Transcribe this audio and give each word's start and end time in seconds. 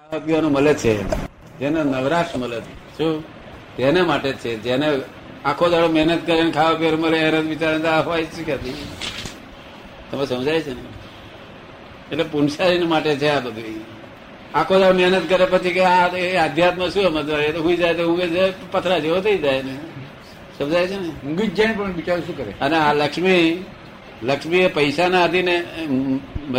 ખાવા 0.00 0.40
મળે 0.40 0.74
છે. 0.74 1.02
જેને 1.58 1.82
નવરાશ 1.82 2.36
મળે 2.36 2.60
છે. 2.60 2.98
શું? 2.98 3.24
તેને 3.76 4.02
માટે 4.02 4.32
છે. 4.32 4.56
જેને 4.56 5.00
આખો 5.44 5.68
દાડો 5.68 5.88
મહેનત 5.88 6.26
કરીને 6.26 6.50
ખાવા 6.50 6.74
પીર 6.74 6.96
મળે 6.96 7.18
હેરાન 7.18 7.42
બિચારા 7.42 8.00
હોય 8.00 8.24
શું 8.24 8.46
કે 8.46 8.56
તમે 10.10 10.26
સમજાય 10.26 10.60
છે 10.60 10.74
ને? 10.74 10.80
એટલે 12.12 12.24
પુનસારી 12.24 12.78
માટે 12.78 13.16
છે 13.16 13.28
આ 13.28 13.40
બધું. 13.40 13.84
આખો 14.54 14.78
દાડો 14.78 14.98
મહેનત 14.98 15.28
કરે 15.28 15.44
પછી 15.44 15.70
કે 15.70 15.84
આ 15.84 16.16
એ 16.16 16.36
અધ્યાત્મ 16.36 16.88
શું 16.88 17.02
સમજવા 17.02 17.38
એ 17.38 17.52
તો 17.52 17.62
હુઈ 17.62 17.76
જાય 17.76 17.94
તો 17.94 18.12
ઊંઘે 18.12 18.28
જાય 18.28 18.52
પથરા 18.70 18.98
જેવો 18.98 19.20
થઈ 19.20 19.38
જાય 19.38 19.62
ને. 19.62 19.78
સમજાય 20.58 20.86
છે 20.86 21.00
ને? 21.00 21.08
ઊંઘી 21.08 21.46
જ 21.46 21.54
જાય 21.54 21.72
પણ 21.72 21.92
બિચારું 21.92 22.26
શું 22.26 22.36
કરે? 22.36 22.52
અને 22.60 22.76
આ 22.76 22.92
લક્ષ્મી 22.92 23.64
લક્ષ્મી 24.22 24.58
એ 24.58 24.66
પૈસાના 24.66 25.24
આધીન 25.24 25.48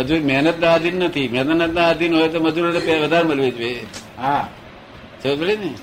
એ, 0.00 0.04
મહેનત 0.04 0.24
મહેનતના 0.24 0.74
આધીન 0.74 0.94
નથી. 0.94 1.28
મહેનતના 1.28 1.88
આધીન 1.88 2.14
હોય 2.14 2.28
તો 2.28 2.40
મજૂરોને 2.40 2.98
વધારે 2.98 3.24
મળવી 3.24 3.50
જોઈએ. 3.50 3.86
હા. 4.18 4.48
સમજ 5.22 5.40
ને? 5.40 5.74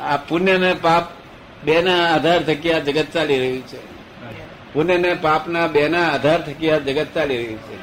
આ 0.00 0.16
પુણ્ય 0.16 0.52
અને 0.52 0.74
પાપ 0.74 1.04
બેના 1.64 2.14
આધાર 2.14 2.42
થકી 2.42 2.72
આ 2.72 2.78
જગત 2.78 3.06
ચાલી 3.14 3.38
રહ્યું 3.38 3.66
છે. 3.66 3.76
પુણ્ય 4.72 4.94
અને 4.94 5.14
પાપના 5.14 5.66
બેના 5.66 6.08
આધાર 6.08 6.42
થકી 6.42 6.70
આ 6.70 6.78
જગત 6.78 7.06
ચાલી 7.14 7.36
રહ્યું 7.36 7.58
છે. 7.58 7.76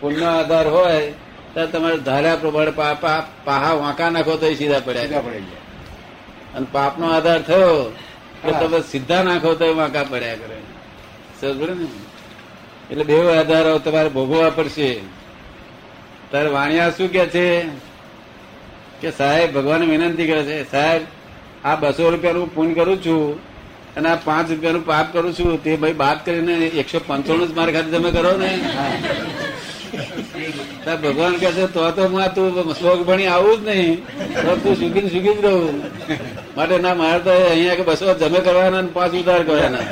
પુણ્ય 0.00 0.24
આધાર 0.24 0.68
હોય 0.68 1.10
તો 1.54 1.66
તમારે 1.66 1.98
ધાર્યા 1.98 2.36
પ્રમાણે 2.36 2.70
પાહા 3.44 3.72
વાંકા 3.72 4.10
નાખો 4.10 4.36
તો 4.36 4.54
સીધા 4.54 4.80
પડ્યા 4.80 5.02
અને 6.54 6.66
પાપનો 6.72 7.06
આધાર 7.06 7.42
થયો 7.42 7.96
તો 8.42 8.50
તમે 8.52 8.80
સીધા 8.80 9.22
નાખો 9.22 9.54
તો 9.54 9.76
વાંકા 9.76 10.04
પડ્યા 10.04 10.34
કરે. 10.34 10.56
સમજ 11.40 11.70
ને? 11.70 11.86
એટલે 12.90 13.04
બે 13.04 13.16
આધારો, 13.32 13.72
તમારે 13.78 14.08
ભોગવવા 14.08 14.50
પડશે. 14.50 14.90
તારે 16.30 16.48
વાણિયા 16.56 16.94
શું 16.96 17.08
કે 17.14 17.24
છે? 17.34 17.46
કે 19.00 19.10
સાહેબ 19.10 19.48
ભગવાન 19.56 19.82
વિનંતી 19.90 20.26
કરે 20.30 20.42
છે, 20.48 20.56
સાહેબ, 20.70 21.02
આ 21.64 21.76
બસો 21.82 22.10
રૂપિયાનું 22.10 22.54
પૂન 22.54 22.68
કરું 22.74 22.98
છું 23.04 23.38
અને 23.96 24.08
આ 24.08 24.18
પાંચ 24.24 24.46
રૂપિયાનું 24.50 24.84
પાપ 24.86 25.06
કરું 25.12 25.32
છું, 25.38 25.50
તે 25.64 25.76
ભાઈ 25.76 25.98
બાદ 26.02 26.18
કરીને 26.24 26.54
એકસો 26.80 26.98
પંચાણું 27.08 27.46
જ 27.48 27.52
મારા 27.58 27.74
ખાતે 27.76 27.90
તમે 27.94 28.10
કરો 28.16 28.32
ને. 28.42 28.50
ભગવાન 31.02 31.34
કહે 31.42 31.50
છે, 31.56 31.64
તો 31.74 31.80
તો 31.96 32.02
હું 32.12 32.20
તું 32.34 32.74
શ્લોક 32.78 33.00
ભણી 33.08 33.30
આવું 33.34 33.56
જ 33.64 33.68
નહીં, 33.68 33.94
તો 34.44 34.52
તું 34.62 34.72
સુખી 34.80 35.10
સુખી 35.14 35.36
જ 35.38 35.40
રહું. 35.44 35.76
માટે 36.56 36.76
ના, 36.86 36.94
મારે 37.02 37.20
તો 37.26 37.32
અહીંયા 37.52 37.78
કે 37.78 37.84
બસો 37.90 38.14
જમે 38.22 38.40
કરવાના 38.46 38.88
પાંચ 38.96 39.12
ઉધાર 39.20 39.42
કરવાના? 39.48 39.84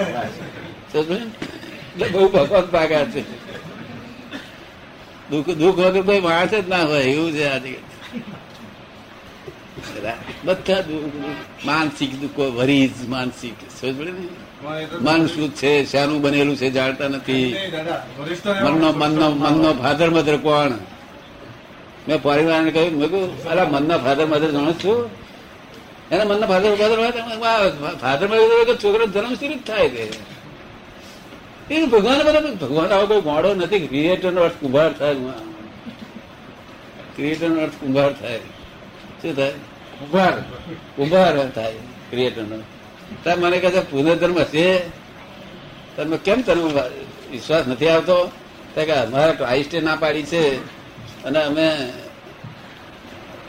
એટલે 1.98 2.18
બહુ 2.18 2.28
ભગવાન 2.28 2.66
પાકા 2.70 3.04
છે. 3.04 3.22
દુઃખ 5.30 5.50
દુઃખ 5.50 5.78
વગર 5.78 6.02
કોઈ 6.02 6.20
માણસ 6.20 6.50
જ 6.50 6.68
ના 6.68 6.82
હોય 6.82 7.02
એવું 7.02 7.32
છે 7.32 7.48
આજે. 7.48 7.78
બધા 10.44 10.84
માનસિક 11.64 12.20
દુઃખો 12.20 12.44
વરીજ 12.50 13.08
માનસિક 13.08 13.54
મન 15.00 15.26
શું 15.26 15.54
છે 15.54 15.84
શાનું 15.84 16.22
બનેલું 16.22 16.56
છે 16.56 16.70
જાણતા 16.70 17.08
નથી. 17.08 17.56
મનનો 18.46 18.92
મનનો 18.92 19.30
મનનો 19.30 19.72
ફાધર 19.72 20.10
મધર 20.10 20.36
કોણ? 20.36 20.70
મેં 22.08 22.22
પરિવારને 22.22 22.70
કહ્યું 22.70 22.98
મેં 22.98 23.10
કહ્યું 23.10 23.44
અલા 23.44 23.64
મનના 23.64 23.98
ફાધર 23.98 24.26
મધર 24.26 24.50
જાણો 24.50 24.72
છો? 24.72 25.10
એના 26.10 26.24
મનના 26.24 26.46
ફાધર 26.46 26.74
ફાધર 26.74 26.98
ફાધર 28.00 28.26
મધર 28.28 28.76
છોકરો 28.84 29.06
જન્મ 29.06 29.34
જ 29.34 29.66
થાય 29.66 29.88
છે. 29.88 30.37
એ 31.70 31.86
ભગવાન 31.86 32.18
બધા 32.18 32.40
ભગવાન 32.40 32.90
આવો 32.92 33.06
કોઈ 33.06 33.20
ગોળો 33.20 33.54
નથી. 33.54 33.86
ક્રિએટર 33.86 34.32
નો 34.32 34.40
અર્થ 34.40 34.54
કુંભાર 34.60 34.92
થાય 34.92 35.14
ક્રિએટર 37.16 37.48
નો 37.48 37.60
અર્થ 37.60 37.72
કુંભાર 37.72 38.12
થાય. 38.12 38.38
શું 39.22 39.36
થાય? 39.36 39.50
કુંભાર. 39.50 40.30
કુંભાર 40.96 41.50
થાય 41.50 41.72
ક્રિએટર 42.10 42.42
નો. 42.42 42.56
મને 43.38 43.58
કહે 43.58 43.70
છે 43.70 43.80
પુનર્ધર્મ 43.90 44.44
છે 44.44 44.88
તમે 45.96 46.16
કેમ 46.16 46.42
તને 46.42 46.62
વિશ્વાસ 47.30 47.68
નથી 47.68 47.88
આવતો? 47.88 48.30
કે 48.74 48.92
અમારે 48.92 49.32
ક્રાઇસ્ટે 49.32 49.80
ના 49.80 49.96
પાડી 49.96 50.22
છે. 50.22 50.56
અને 51.24 51.42
અમે 51.42 51.68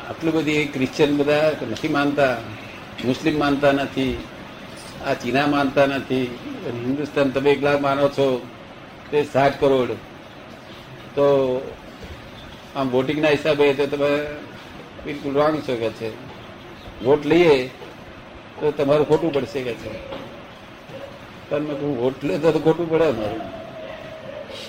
આટલું 0.09 0.33
બધી 0.33 0.65
ક્રિશ્ચિયન 0.65 1.17
બધા 1.17 1.51
નથી 1.71 1.87
માનતા 1.87 2.37
મુસ્લિમ 3.05 3.39
માનતા 3.39 3.71
નથી. 3.71 4.23
આ 5.05 5.13
ચીના 5.13 5.47
માનતા 5.47 5.85
નથી, 5.85 6.37
હિન્દુસ્તાન 6.67 7.29
તમે 7.29 7.51
એકલા 7.51 7.77
માનો 7.77 8.09
છો, 8.09 8.47
તે 9.11 9.23
સાત 9.23 9.59
કરોડ. 9.59 9.91
તો 11.15 11.25
આમ 12.75 12.89
વોટિંગના 12.89 13.29
હિસાબે 13.29 13.73
તો 13.73 13.85
તમે 13.87 14.25
બિલકુલ 15.05 15.33
રોંગ 15.33 15.61
છો 15.61 15.75
કે 15.75 15.89
છે. 15.89 16.09
વોટ 17.03 17.25
લઈએ 17.25 17.67
તો 18.59 18.71
તમારું 18.71 19.07
ખોટું 19.07 19.33
પડશે 19.33 19.61
કે 19.61 19.73
છે. 19.73 19.89
તમે 21.49 21.73
હું 21.73 22.03
વોટ 22.03 22.23
લે 22.23 22.37
તો 22.37 22.51
ખોટું 22.51 22.89
પડે 22.89 23.03
અમારું. 23.03 23.41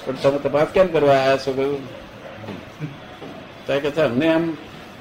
પણ 0.06 0.14
તમે 0.14 0.38
તપાસ 0.38 0.66
કેમ 0.66 0.86
કરવા 0.86 1.14
આવ્યા 1.14 1.36
છો 1.36 1.52
કહ્યું? 1.52 1.82
કે 3.66 3.90
છે, 3.90 4.00
અમને 4.00 4.34
આમ 4.34 4.56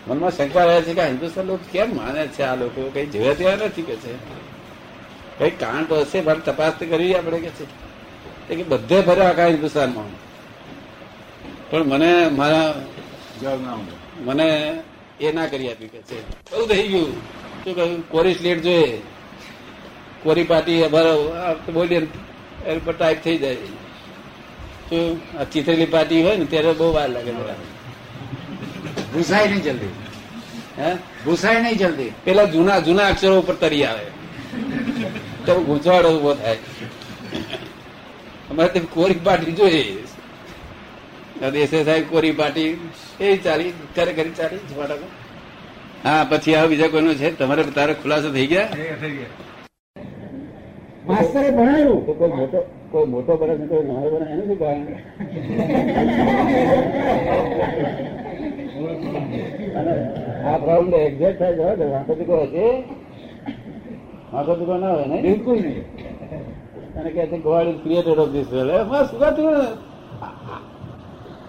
મનમાં 0.08 0.32
શંકા 0.32 0.64
રહે 0.64 0.82
છે 0.82 0.94
કે 0.94 1.02
હિન્દુસ્તાન 1.02 1.46
લોકો 1.46 1.64
કેમ 1.72 1.96
માને 1.96 2.28
છે 2.28 2.44
આ 2.44 2.56
લોકો? 2.56 2.92
કઈ 2.94 3.06
જોયા 3.06 3.34
ત્યાં 3.34 3.58
નથી 3.58 3.82
કે 3.82 3.96
છે? 3.96 4.49
કઈ 5.40 5.50
કારણ 5.50 5.86
તો 5.86 6.00
હશે 6.02 6.22
પણ 6.22 6.40
તપાસ 6.40 6.74
તો 6.80 6.86
કરી 6.86 7.16
આપણે 7.16 7.40
કે 7.40 7.50
છે. 7.50 8.56
કે 8.56 8.64
બધે 8.64 9.02
ભર્યા 9.02 9.30
આખા 9.30 9.46
હિન્દુસ્તાનમાં. 9.46 10.10
પણ 11.72 11.84
મને 11.84 12.28
મારા 12.28 12.76
મને 14.20 14.48
એ 15.22 15.32
ના 15.32 15.48
કરી 15.48 15.72
આપ્યું 15.72 15.92
કે 15.92 16.02
છે. 16.02 16.30
બહુ 16.30 16.66
થઈ 16.66 16.88
ગયું. 16.88 17.14
શું 17.64 17.76
કહ્યું? 17.76 18.10
કોરી 18.10 18.34
સ્લેટ 18.34 18.62
જોઈએ. 18.62 19.02
કોરી 20.24 20.44
પાટી 20.44 20.84
બોલીએ 21.74 21.98
એની 22.66 22.78
ઉપર 22.78 22.94
ટાઈપ 22.94 23.24
થઈ 23.24 23.38
જાય. 23.38 23.56
શું 24.90 25.20
આ 25.40 25.44
ચીતરેલી 25.44 25.86
પાટી 25.86 26.24
હોય 26.24 26.38
ને 26.38 26.46
ત્યારે 26.46 26.74
બહુ 26.74 26.94
વાર 26.94 27.10
લાગે 27.10 27.32
મારા 27.32 27.56
ભૂસાય 29.14 29.48
નહીં 29.48 29.64
જલ્દી. 29.64 29.90
હે? 30.78 30.96
ભૂસાય 31.26 31.62
નહીં 31.62 31.78
જલ્દી. 31.78 32.12
પેલા 32.24 32.44
જૂના 32.44 32.80
જૂના 32.80 33.08
અક્ષરો 33.08 33.40
ઉપર 33.40 33.54
તરી 33.54 33.84
આવે. 33.86 34.19
તો 35.50 35.56
ગૂંચવાડો 35.68 36.10
ઊભો 36.16 36.32
થાય. 36.36 36.60
અમારે 38.52 38.80
કોરી 38.94 39.20
પાટી 39.26 39.54
જોઈએ. 39.54 39.84
દેશે 41.54 41.78
સાહેબ 41.84 42.06
કોરી 42.12 42.34
પાટી 42.34 42.70
એ 43.22 43.38
ચાલી 43.46 43.70
કરે 43.96 44.12
કરી 44.14 44.34
ચાલી 44.40 44.62
ફટાકો 44.70 45.08
હા 46.04 46.24
પછી 46.26 46.56
આ 46.56 46.68
બીજા 46.68 46.92
કોઈનો 46.94 47.14
છે? 47.16 47.28
તમારે 47.38 47.64
તારે 47.78 47.94
ખુલાસો 48.02 48.30
થઈ 48.36 48.48
ગયા? 48.48 48.70
માસ્તરે 51.08 51.52
ભણાયું 51.52 52.00
કોઈ 52.10 52.32
મોટો 52.36 52.60
કોઈ 52.92 53.08
મોટો 53.08 53.32
બને 53.40 53.54
છે 53.60 53.66
કોઈ 53.72 53.86
નાનો 53.88 54.08
બને 54.14 54.26
એનું 54.34 54.46
શું 54.50 54.58
કારણ 54.60 54.86
અને 59.80 59.94
આ 60.46 60.58
પ્રોબ્લેમ 60.60 60.94
એક્ઝેક્ટ 61.02 61.40
થાય 61.40 61.76
છે 61.78 61.86
વાંધો 61.94 62.14
કોઈ 62.30 62.48
હશે. 62.48 62.68
વાંકો 64.34 64.56
દીકો 64.56 64.78
ના 64.78 64.94
હોય 64.94 65.06
ને? 65.06 65.22
બિલકુલ 65.22 65.58
નહીં. 65.60 65.84
અને 67.00 67.10
કહે 67.10 67.28
છે 67.28 67.38
God 67.38 67.68
is 67.68 67.80
creator 67.84 68.20
of 68.20 68.30
this 68.30 68.48
world 68.48 68.88
બસ 68.90 69.10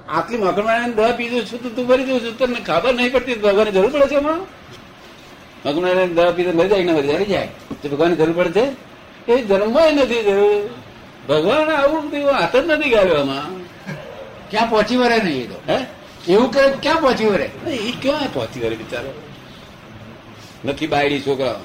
આટલી 0.09 0.39
મકરમાણી 0.39 0.93
દવા 0.93 1.13
પીધું 1.13 1.45
છું 1.47 1.63
તો 1.63 1.69
તું 1.69 1.87
ભરી 1.87 2.05
દઉં 2.05 2.21
છું 2.21 2.39
તને 2.39 2.61
ખબર 2.61 2.95
નહીં 2.95 3.13
પડતી 3.13 3.35
ભગવાનની 3.35 3.71
જરૂર 3.71 3.91
પડે 3.91 4.07
છે 4.07 4.15
એમાં? 4.15 4.41
મકરમાણી 5.67 6.15
દવા 6.15 6.31
પીધું 6.31 6.55
મરી 6.55 6.69
જાય 6.69 6.85
ને 6.85 6.93
મરી 6.93 7.07
જાય? 7.07 7.25
જાય. 7.25 7.49
તો 7.83 7.89
ભગવાનની 7.89 8.17
જરૂર 8.17 8.37
પડે 8.37 8.51
છે? 8.51 9.33
એ 9.33 9.43
જન્મમાં 9.43 9.95
નથી 9.95 10.23
જરૂર 10.23 10.71
ભગવાન 11.29 11.71
આવું 11.71 12.11
બધું 12.11 12.33
હાથ 12.33 12.57
જ 12.57 12.71
નથી 12.71 12.91
ગાળ્યો 12.91 13.21
આમાં. 13.21 13.49
ક્યાં 14.51 14.71
પહોંચી 14.71 14.97
વરે 14.97 15.19
નહીં 15.19 15.43
એ 15.43 15.47
તો? 15.47 15.59
હે? 15.69 15.79
એવું 16.33 16.51
કરે 16.51 16.73
ક્યાં 16.83 16.97
પહોંચી 16.97 17.25
વરે 17.25 17.51
એ 17.67 17.93
ક્યાં 18.03 18.33
પહોંચી 18.33 18.61
વળે 18.61 18.77
બિચારો? 18.77 19.30
નથી 20.65 20.87
બાયડી 20.87 21.21
છોકરા 21.21 21.61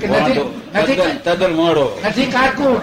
કે 0.00 0.06
નથી 0.06 0.40
નથી 0.74 0.94
તદ્દન- 0.94 1.18
તદ્દન 1.24 1.52
મોડો. 1.52 2.00
નથી 2.08 2.26
કારકુટ 2.26 2.82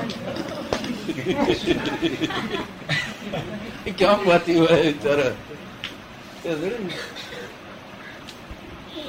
એ 3.86 3.92
ક્યાં 3.92 4.24
પહોંચી 4.24 4.56
વળે 4.56 4.94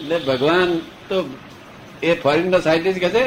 એટલે 0.01 0.19
ભગવાન 0.19 0.79
તો 1.09 1.25
એ 2.03 2.15
ફોરેન 2.15 2.51
નો 2.51 2.61
સાયન્ટિસ્ટ 2.61 3.01
કહે 3.01 3.09
છે 3.09 3.25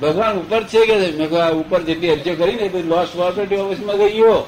ભગવાન 0.00 0.36
ઉપર 0.36 0.62
છે 0.64 0.86
કે 0.86 0.94
મેં 0.96 1.28
કહ્યું 1.30 1.44
આ 1.44 1.50
ઉપર 1.50 1.82
જેટલી 1.82 2.10
અરજીઓ 2.10 2.34
કરી 2.34 2.54
ને 2.54 2.82
લોસ 2.82 3.08
પ્રોપર્ટી 3.08 3.56
ઓફિસમાં 3.56 3.96
ગયો 3.96 4.46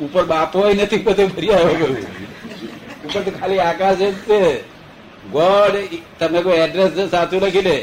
ઉપર 0.00 0.24
બાપો 0.24 0.68
નથી 0.68 0.96
બધું 0.96 1.36
ફરી 1.36 1.50
આવ્યો. 1.50 1.88
ઉપર 3.04 3.20
તો 3.22 3.30
ખાલી 3.30 3.58
આકાશ 3.58 3.98
જ 3.98 4.12
છે. 4.12 4.75
ગોડ 5.32 5.74
તમે 6.18 6.42
કોઈ 6.42 6.58
એડ્રેસ 6.58 7.10
સાચું 7.10 7.40
લખી 7.42 7.60
દે. 7.60 7.78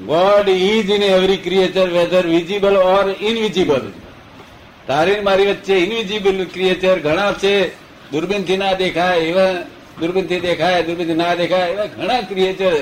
God 0.00 0.48
is 0.48 0.90
in 0.90 1.02
every 1.02 1.36
creature 1.36 1.88
whether 1.88 2.26
visible 2.26 2.76
or 2.76 3.14
invisible 3.20 3.92
તારી 4.86 5.20
મારી 5.20 5.46
વચ્ચે 5.46 5.74
ઇનવિઝિબલ 5.74 6.44
ક્રિએચર 6.44 6.98
ઘણા 6.98 7.32
છે. 7.32 7.54
દૂરબીનથી 8.10 8.56
ના 8.56 8.72
દેખાય 8.72 9.18
એવા 9.18 9.52
દૂરબીનથી 10.00 10.40
દેખાય 10.40 10.82
દૂરબીનથી 10.82 11.14
ના 11.14 11.34
દેખાય 11.34 11.70
એવા 11.70 11.84
ઘણા 11.84 12.20
ક્રિએચર 12.20 12.72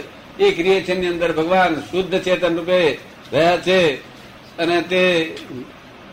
એ 0.40 0.50
ક્રિએશનની 0.50 1.06
અંદર 1.06 1.32
ભગવાન 1.32 1.75
શુદ્ધ 1.75 2.20
ચેતન 2.22 2.56
રૂપે 2.56 2.99
રહ્યા 3.32 3.56
છે. 3.56 3.81
અને 4.58 4.82
તે 4.82 5.02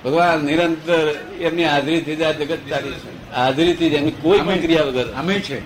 ભગવાન 0.05 0.45
નિરંતર 0.45 1.15
એમની 1.41 1.63
હાજરીથી 1.63 2.15
જ 2.15 2.21
આ 2.21 2.31
જગત 2.31 2.57
ચાલી 2.69 2.91
છે. 2.91 3.31
હાજરીથી 3.35 3.89
જ 3.89 3.93
એમની 3.93 4.11
કોઈ 4.11 4.39
પણ 4.39 4.59
ક્રિયા 4.59 4.83
વગર. 4.83 5.07
અમે 5.17 5.33
છે. 5.33 5.57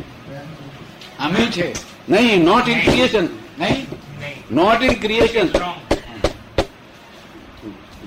અમે 1.19 1.45
છે. 1.45 1.98
નહીં 2.09 2.43
નોટ 2.43 2.67
ઇન 2.67 2.79
ક્રિએશન 2.81 3.25
નહીં 3.57 3.85
નોટ 4.51 4.81
ઇન 4.83 4.95
ક્રિએશન 4.97 5.47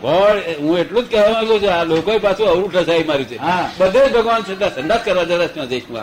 ગોડ 0.02 0.38
હું 0.58 0.78
એટલું 0.78 1.04
જ 1.04 1.08
કહેવા 1.08 1.32
માંગુ 1.34 1.56
છું 1.56 1.70
આ 1.70 1.84
લોકો 1.84 2.12
પાછું 2.20 2.48
અવરું 2.48 2.68
ઠસાઈ 2.70 3.04
માર્યું 3.04 3.28
છે. 3.28 3.36
હા. 3.38 3.64
બધે 3.78 4.02
ભગવાન 4.08 4.42
છતાં 4.42 4.70
સંડાસ 4.72 5.02
કરવા 5.02 5.24
જતા 5.26 5.66
જઈશું 5.66 5.96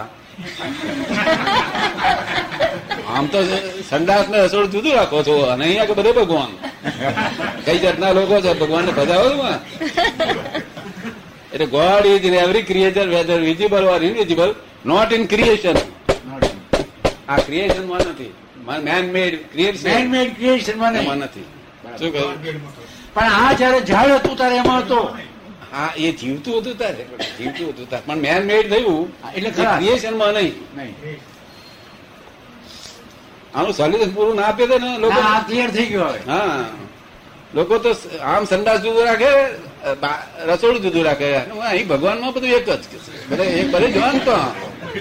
આમ 3.09 3.25
તો 3.27 3.39
સંડાસ 3.89 4.25
ને 4.29 4.37
રસોડ 4.45 4.71
જુદું 4.71 4.93
રાખો 4.93 5.23
છો 5.23 5.33
અને 5.45 5.63
અહીંયા 5.63 5.85
કે 5.85 5.93
બધે 5.93 6.11
ભગવાન. 6.13 6.51
કઈ 7.65 7.79
જાતના 7.79 8.13
લોકો 8.13 8.35
છે 8.41 8.51
ભગવાન 8.55 8.83
ને 8.85 8.91
બધાવો 8.93 9.29
એટલે 11.51 11.65
God 11.67 12.05
is 12.07 12.25
in 12.25 12.35
every 12.35 12.63
creature 12.63 13.07
whether 13.09 13.39
visible 13.41 13.85
or 13.85 14.01
invisible 14.03 14.51
not 14.85 15.11
in 15.11 15.23
creation 15.27 15.77
આ 17.29 17.37
ક્રિએશનમાં 17.47 18.01
નથી. 18.11 18.33
Man 18.87 19.05
made 19.15 19.33
creation 19.51 19.89
man 19.89 20.05
made 20.13 20.29
ક્રિએશનમાં 20.37 20.91
નહીં. 20.93 21.17
નથી. 21.25 21.47
શું 21.99 22.11
કહ્યું? 22.13 22.35
પણ 23.15 23.31
આ 23.41 23.51
જયારે 23.59 23.79
ઝાડ 23.89 24.11
હતું 24.19 24.35
ત્યારે 24.39 24.57
એમાં 24.63 24.81
હતો. 24.83 24.99
હા 25.71 25.89
એ 25.97 26.11
જીવતું 26.19 26.55
હતું 26.59 26.75
તારે. 26.81 27.03
જીવતું 27.37 27.67
હતું 27.71 27.87
તારે. 27.89 28.03
પણ 28.07 28.19
મેન 28.25 28.41
મેડ 28.51 28.65
થયું 28.73 29.03
એટલે 29.35 29.49
ખરા. 29.57 29.75
ક્રિએશનમાં 29.79 30.33
નહીં. 30.37 30.55
નહીં. 30.77 30.95
આનું 33.55 33.73
સોલ્યુશન 33.73 34.11
પૂરું 34.17 34.35
ના 34.39 34.47
આપે 34.51 34.63
ને 34.83 34.89
લોકો 35.03 35.19
આ 35.31 35.39
ક્લિયર 35.47 35.69
થઈ 35.77 35.87
ગયો 35.91 36.07
હવે. 36.11 36.19
હા. 36.27 36.65
લોકો 37.55 37.73
તો 37.85 37.91
આમ 38.31 38.43
સંડાસ 38.45 38.79
જુદું 38.85 39.03
રાખે 39.09 39.31
રસોડું 40.49 40.81
જુદું 40.85 41.03
રાખે. 41.09 41.29
અહીં 41.71 41.87
ભગવાનમાં 41.91 42.31
બધું 42.35 42.51
એક 42.57 42.65
જ 42.69 42.83
કે 42.91 42.97
બધા 43.29 43.49
એક 43.61 43.67
ભલે 43.73 43.87
જોવાનું 43.95 44.23
તો 44.27 44.35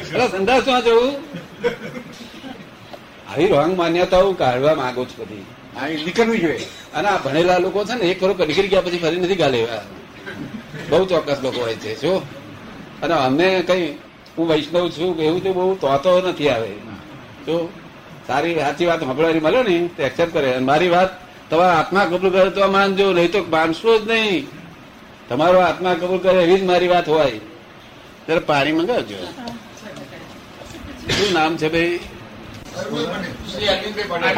સંડાસ 0.08 0.30
સંદાસમાં 0.36 0.82
જવું. 0.86 1.12
આવી 3.28 3.46
રોંગ 3.46 3.76
માન્યતાઓ 3.76 4.32
કાઢવા 4.32 4.74
માંગુ 4.74 5.04
છું 5.04 5.18
બધી. 5.18 5.44
નીકળવી 6.04 6.38
જોઈએ. 6.38 6.66
અને 6.94 7.08
આ 7.08 7.16
ભણેલા 7.16 7.58
લોકો 7.58 7.84
છે 7.84 7.94
ને, 7.94 8.04
એક 8.10 8.20
ખરો 8.20 8.34
નીકળી 8.46 8.68
ગયા 8.68 8.80
પછી 8.80 8.98
ફરી 8.98 9.16
નથી 9.16 9.34
ગાલે 9.34 9.66
બહુ 10.90 11.04
ચોક્કસ 11.04 11.36
લોકો 11.42 11.60
હોય 11.60 11.74
છે 11.74 12.00
શું 12.00 12.38
અને 13.00 13.14
અમને 13.14 13.62
કઈ, 13.66 13.92
હું 14.38 14.48
વૈષ્ણવ 14.48 14.90
છું 14.90 15.20
એવું 15.22 15.42
તો 15.42 15.52
બહુ 15.52 15.74
તોતો 15.74 16.28
નથી 16.28 16.48
આવે. 16.48 16.68
તો 17.46 17.72
સારી, 18.26 18.54
સાચી 18.54 18.86
વાત 18.86 19.00
સાંભળવાની 19.00 19.40
મળે 19.40 19.62
ને, 19.62 19.88
તો 19.96 20.02
એક્સેપ્ટ 20.02 20.32
કરે. 20.32 20.52
અને 20.52 20.66
મારી 20.66 20.88
વાત, 20.88 21.10
તમારા 21.50 21.72
આત્મા 21.72 22.04
કબૂલ 22.04 22.30
કરે 22.30 22.50
તો 22.50 22.68
માનજો 22.68 23.12
નહીં 23.12 23.32
તો 23.32 23.44
માનશો 23.50 23.98
જ 23.98 24.10
નહીં. 24.10 24.46
તમારો 25.28 25.58
આત્મા 25.58 25.94
કબૂલ 25.94 26.18
કરે 26.18 26.42
એવી 26.42 26.60
જ 26.60 26.62
મારી 26.62 26.88
વાત 26.88 27.08
હોય. 27.08 27.30
ત્યારે 28.26 28.40
પાણી 28.40 28.72
મંગાવજો. 28.72 29.16
શું 31.10 31.32
નામ 31.32 31.56
છે 31.56 31.68
ભાઈ? 31.68 32.00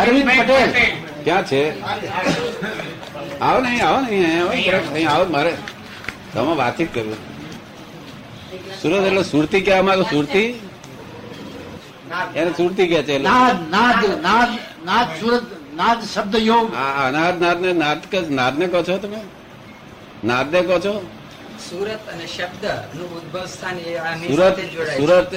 અરવિંદ 0.03 0.29
પટેલ. 0.39 0.71
ક્યાં 1.25 1.45
છે? 1.45 1.63
આવો 3.41 3.59
નહીં 3.65 3.83
આવો 3.87 4.01
નહીં 4.95 5.09
આવો 5.09 5.25
મારે. 5.35 5.53
તમે 6.33 6.53
વાતચીત 6.63 6.91
કરવી 6.95 7.19
સુરત 8.81 9.05
એટલે 9.09 9.23
સુરતી 9.25 9.63
કહેવા 9.67 9.87
માંગો 9.89 10.05
સુરતી? 10.13 10.49
એને 12.35 12.51
સુરતી 12.59 12.87
કે 12.91 12.99
છે 13.09 13.15
નાદ 13.21 13.57
નાદ 13.75 14.01
નાદ 14.27 14.51
નાદ 14.89 15.09
સુરત 15.21 15.45
નાદ 15.79 15.99
શબ્દ 16.13 16.35
યોગ 16.51 16.67
અનાદ 17.07 17.35
નાદ 17.45 17.59
ને 17.65 17.71
નાદ 17.83 18.01
કે 18.11 18.19
નાદ 18.39 18.55
ને 18.61 18.67
કહો 18.73 18.81
છો 18.89 18.97
તમે? 19.05 19.21
નાદ 20.25 20.47
ને 20.53 20.61
કહો 20.69 20.77
છો? 20.85 20.95
સુરત 21.69 22.03
અને 22.13 22.27
શબ્દનું 22.27 23.11
ઉદ્ભવ 23.17 23.47
સ્થાન 23.47 23.77
એ 23.79 23.93
સુરત 24.97 25.35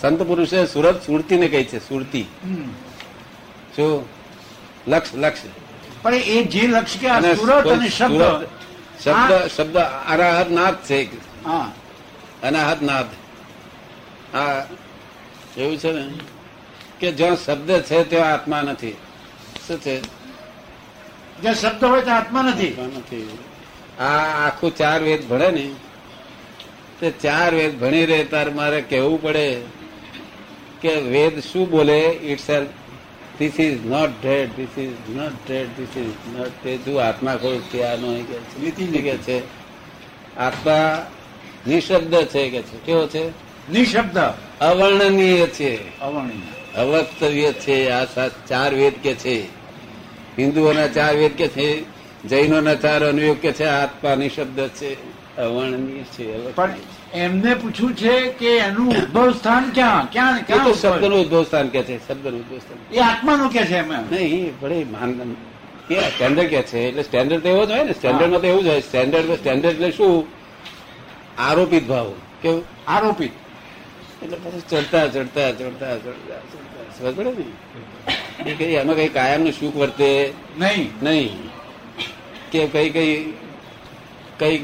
સંત 0.00 0.20
પુરુષે 0.22 0.66
સુરત 0.66 0.98
સુરતી 1.06 1.36
ને 1.36 1.48
કહી 1.48 1.64
છે 1.64 1.78
સુરતી. 1.88 2.26
શું 3.76 4.04
લક્ષ 4.86 5.14
લક્ષ. 5.14 5.42
પણ 6.02 6.14
એ 6.14 6.44
જે 6.44 6.62
લક્ષ 6.66 6.96
કે 6.98 7.08
આ 7.08 7.20
સુરત 7.36 7.66
અને 7.66 7.88
શબ્દ 7.88 8.22
શબ્દ 9.02 9.32
શબ્દ 9.56 9.76
અનાહત 10.08 10.50
નાદ 10.50 10.76
છે 10.88 10.98
હા. 11.44 11.66
અનાહત 12.42 12.82
નાદ 12.82 13.06
આ 14.34 14.62
એવું 15.56 15.76
છે 15.78 15.92
ને 15.92 16.04
કે 17.00 17.12
જ્યાં 17.12 17.36
શબ્દ 17.36 17.70
છે 17.82 18.04
ત્યાં 18.04 18.32
આત્મા 18.32 18.62
નથી. 18.62 18.96
શું 19.66 19.78
છે? 19.80 19.94
જ્યાં 21.42 21.54
શબ્દ 21.54 21.84
હોય 21.84 22.02
ત્યાં 22.02 22.18
આત્મા 22.18 22.42
નથી. 22.42 22.68
આત્મા 22.68 22.98
નથી. 22.98 23.28
આ 23.98 24.46
આખું 24.46 24.76
ચાર 24.76 25.02
વેદ 25.02 25.28
ભણે 25.28 25.50
ને 25.50 25.70
તે 27.00 27.10
ચાર 27.10 27.54
વેદ 27.54 27.78
ભણી 27.78 28.06
રહે 28.06 28.24
તાર 28.24 28.50
મારે 28.50 28.80
કહેવું 28.80 29.22
પડે 29.22 29.60
કે 30.80 30.94
વેદ 30.94 31.40
શું 31.40 31.70
બોલે? 31.70 32.00
Itself 32.44 32.68
this 33.38 33.60
is 33.60 33.86
not 33.86 34.10
dead 34.22 34.48
this 34.48 34.78
is 34.78 35.16
not 35.16 35.32
dead 35.32 35.66
this 35.66 35.96
is 35.96 36.36
not 36.36 36.50
તે 36.62 36.76
તું 36.76 37.04
આત્મા 37.04 37.36
કોઈ 37.36 37.58
છે 37.58 37.82
આ 37.82 37.96
નો 37.96 38.14
કે 38.14 38.22
છે. 38.22 38.62
નીતિ 38.62 39.02
કે 39.02 39.16
છે? 39.16 39.38
આત્મા 40.36 41.06
નિશબ્દ 41.66 42.14
છે 42.14 42.50
કે 42.50 42.62
છે? 42.62 42.84
કેવો 42.86 43.06
છે? 43.06 43.28
નિશબ્દ. 43.72 44.18
અવર્ણનીય 44.60 45.46
છે. 45.46 46.00
અવર્ણનીય. 46.00 46.80
અવક્તવ્ય 46.80 47.52
છે. 47.52 47.90
આ 47.90 48.04
ચાર 48.28 48.74
વેદ 48.74 48.94
કે 49.02 49.14
છે. 49.14 49.42
હિન્દુઓના 50.38 50.86
ચાર 50.88 51.16
વેદ 51.16 51.32
કે 51.32 51.48
છે. 51.48 51.97
જૈનોના 52.24 52.74
ચાર 52.74 53.04
અનુયોગ 53.04 53.38
કે 53.38 53.52
છે 53.52 53.64
આત્મા 53.64 54.14
નિશબ્દ 54.14 54.68
છે 54.68 55.18
અવર્ણનીય 55.36 56.02
છે 56.02 56.54
પણ 56.54 56.70
એમને 57.14 57.54
પૂછ્યું 57.54 57.96
છે 57.96 58.20
કે 58.20 58.58
એનું 58.58 58.88
ઉદ્ભવ 58.88 59.32
સ્થાન 59.32 59.70
ક્યાં 59.74 60.12
ક્યાં 60.12 60.42
ક્યાં 60.46 60.64
તો 60.64 60.72
ક્યાં 60.72 60.96
શબ્દ 60.98 61.04
ઉદ્ભવ? 61.04 61.42
સ્થાન 61.42 61.68
કે 61.68 61.82
છે 61.82 62.08
શબ્દનું 62.08 62.40
ઉદ્ભવ 62.40 62.58
સ્થાન. 62.58 62.94
એ 62.94 62.98
આત્માનું 62.98 63.52
કે 63.52 63.64
છે 63.64 63.76
એમ 63.76 63.92
નહીં 63.92 64.60
ભલે 64.60 64.84
માન 64.84 65.36
સ્ટેન્ડર્ડ 65.88 66.48
કે 66.48 66.62
છે 66.62 66.78
એટલે 66.78 67.02
સ્ટેન્ડર્ડ 67.02 67.42
તો 67.42 67.48
એવો 67.48 67.66
જ 67.66 67.70
હોય 67.70 67.82
ને 67.82 67.92
સ્ટેન્ડર્ડમાં 67.92 68.40
તો 68.40 68.46
એવું 68.46 68.64
જ 68.64 68.66
હોય 68.66 68.80
સ્ટેન્ડર્ડ 68.80 69.32
સ્ટેન્ડર્ડ 69.32 69.72
એટલે 69.72 69.90
શું? 69.90 70.26
આરોપિત 71.38 71.86
ભાવ 71.86 72.12
કેવું 72.42 72.64
આરોપિત. 72.88 73.32
એટલે 74.22 74.36
પછી 74.36 74.60
ચડતા 74.60 75.06
ચડતા 75.06 75.50
ચડતા 75.50 75.96
ચડતા 75.96 75.96
ચડતા. 75.96 76.38
સમજ 76.98 77.16
પડે 77.16 77.30
ને? 77.30 78.64
એમાં 78.64 78.96
કઈ 78.96 79.08
કાયમનું 79.08 79.52
સુખ 79.52 79.76
વર્તે? 79.76 80.32
નહીં. 80.58 80.90
નહીં. 81.02 81.57
કે 82.50 82.66
કઈ 82.66 82.90
કઈ 82.90 83.32
કઈ 84.38 84.58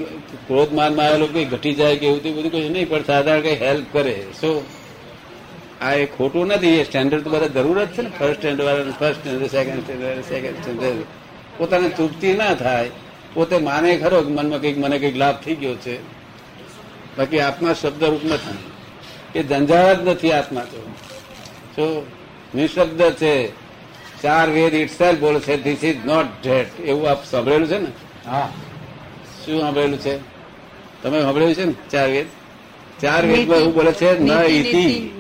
ક્રોધ 0.47 0.73
માનમાં 0.73 1.07
આવેલો, 1.07 1.27
કઈ 1.27 1.45
ઘટી 1.45 1.75
જાય 1.75 1.97
કે 1.97 2.07
એવું 2.07 2.37
બધું 2.37 2.53
કઈ 2.53 2.69
નહીં, 2.69 2.89
પણ 2.89 3.03
સાધારણ 3.03 3.41
કઈ 3.41 3.55
હેલ્પ 3.55 3.87
કરે. 3.93 4.27
શું 4.41 4.63
આ 5.81 5.93
એ 5.93 6.07
ખોટું 6.07 6.47
નથી, 6.47 6.69
એ 6.69 6.85
સ્ટેન્ડર્ડ 6.85 7.25
તો 7.25 7.31
બધા 7.31 7.47
જરૂર 7.47 7.87
છે 7.87 8.03
ને. 8.03 8.11
ફર્સ્ટ 8.19 8.39
સ્ટેન્ડર્ડ 8.39 8.67
વાળા 8.67 8.83
first 8.99 9.21
standard 9.21 9.51
second 9.51 9.83
standard 9.83 10.21
second 10.21 10.61
standard 10.61 11.03
પોતાને 11.59 11.89
તૃપ્તિ 11.89 12.35
ના 12.35 12.55
થાય, 12.55 12.91
પોતે 13.35 13.59
માને 13.59 13.97
ખરો 13.97 14.21
મનમાં 14.21 14.61
કંઈક 14.61 14.79
મને 14.79 14.99
કંઈક 14.99 15.17
લાભ 15.17 15.37
થઈ 15.37 15.55
ગયો 15.55 15.75
છે. 15.75 16.03
બાકી 17.17 17.41
આત્મા 17.41 17.73
શબ્દ 17.73 18.05
રૂપ 18.05 18.25
નથી. 18.25 18.59
એ 19.39 19.43
ઝંઝાળ 19.43 19.95
જ 19.95 20.09
નથી 20.09 20.33
આત્મા 20.33 20.61
તો. 20.61 20.95
શું 21.77 22.07
નિશબ્દ 22.55 23.03
છે. 23.03 23.64
ચાર 24.25 24.51
વેદ 24.51 24.75
ઇટ 24.75 24.91
સેલ્ફ 24.91 25.19
બોલે 25.19 25.41
છે 25.41 25.63
ધીસ 25.63 25.85
ઇઝ 25.85 26.05
નોટ 26.05 26.27
ડેટ 26.43 26.81
એવું 26.81 27.11
આપ 27.11 27.25
સાંભળેલું 27.25 27.69
છે 27.69 27.79
ને? 27.79 27.87
હા. 28.27 28.53
શું 29.47 29.61
સાંભળેલું 29.61 30.01
છે? 30.01 30.19
તમે 31.03 31.23
સાંભળેલું 31.23 31.55
છે 31.55 31.65
ને 31.65 31.75
ચાર 31.91 32.09
વેદ? 32.09 32.27
ચાર 33.03 33.27
વેદ 33.27 33.51
એવું 33.51 33.75
બોલે 33.75 33.93
છે 33.93 34.19
ન 34.19 34.33
ઇતિ 34.33 35.11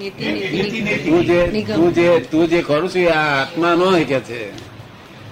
તું 1.04 1.26
જે 1.26 1.62
તું 1.62 1.94
જે 1.94 2.18
તું 2.18 2.48
જે 2.48 2.62
ખરું 2.62 2.88
છું 2.90 3.12
આ 3.12 3.42
આત્મા 3.42 3.74
નો 3.74 3.90
કે 3.90 4.20
છે. 4.20 4.50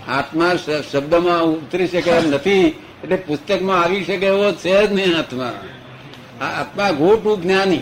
આત્મા 0.07 0.57
શ- 0.57 0.93
શબ્દમાં 0.93 1.43
ઉતરી 1.43 1.87
શકે 1.87 2.11
એમ 2.11 2.31
નથી 2.31 2.67
એટલે 3.03 3.17
પુસ્તકમાં 3.17 3.83
આવી 3.83 4.05
શકે 4.05 4.27
એવો 4.27 4.53
છે 4.53 4.87
જ 4.87 4.93
નહીં 4.93 5.19
આત્મા. 5.19 5.53
આ 6.41 6.45
આત્મા 6.45 6.91
ગોટું 6.91 7.43
જ્ઞાની. 7.43 7.79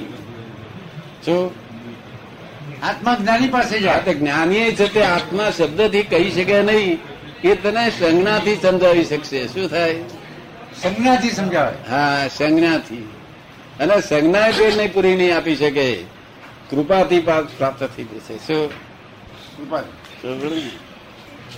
શું? 1.24 1.59
આત્મા 2.82 3.14
જ્ઞાની 3.14 3.48
પાસે 3.48 3.76
આ 3.76 3.80
જાય 3.80 4.02
તે 4.02 4.14
જ્ઞાની 4.14 4.74
છે 4.74 4.94
તે 4.94 5.02
આત્મા 5.02 5.50
શબ્દથી 5.50 6.02
કહી 6.02 6.30
શકે 6.30 6.62
નહીં 6.62 6.98
એ 7.44 7.54
તને 7.54 7.90
સંજ્ઞાથી 7.90 8.56
સમજાવી 8.56 9.04
શકશે. 9.04 9.48
શું 9.48 9.68
થાય? 9.68 10.00
સંજ્ઞાથી 10.82 11.30
સમજાવે. 11.30 11.90
હા 11.90 12.28
સંજ્ઞાથી. 12.28 13.08
અને 13.80 14.00
સંજ્ઞા 14.00 14.50
જે 14.50 14.72
નહીં 14.76 14.92
પૂરી 14.92 15.16
નહીં 15.16 15.36
આપી 15.36 15.56
શકે. 15.56 16.02
કૃપાથી 16.70 17.20
પ્રાપ્ત 17.20 17.48
પ્રાપ્ત 17.58 17.88
થઈ 17.96 18.04
જશે. 18.04 18.36
શું? 18.36 18.70
કૃપા. 19.56 19.82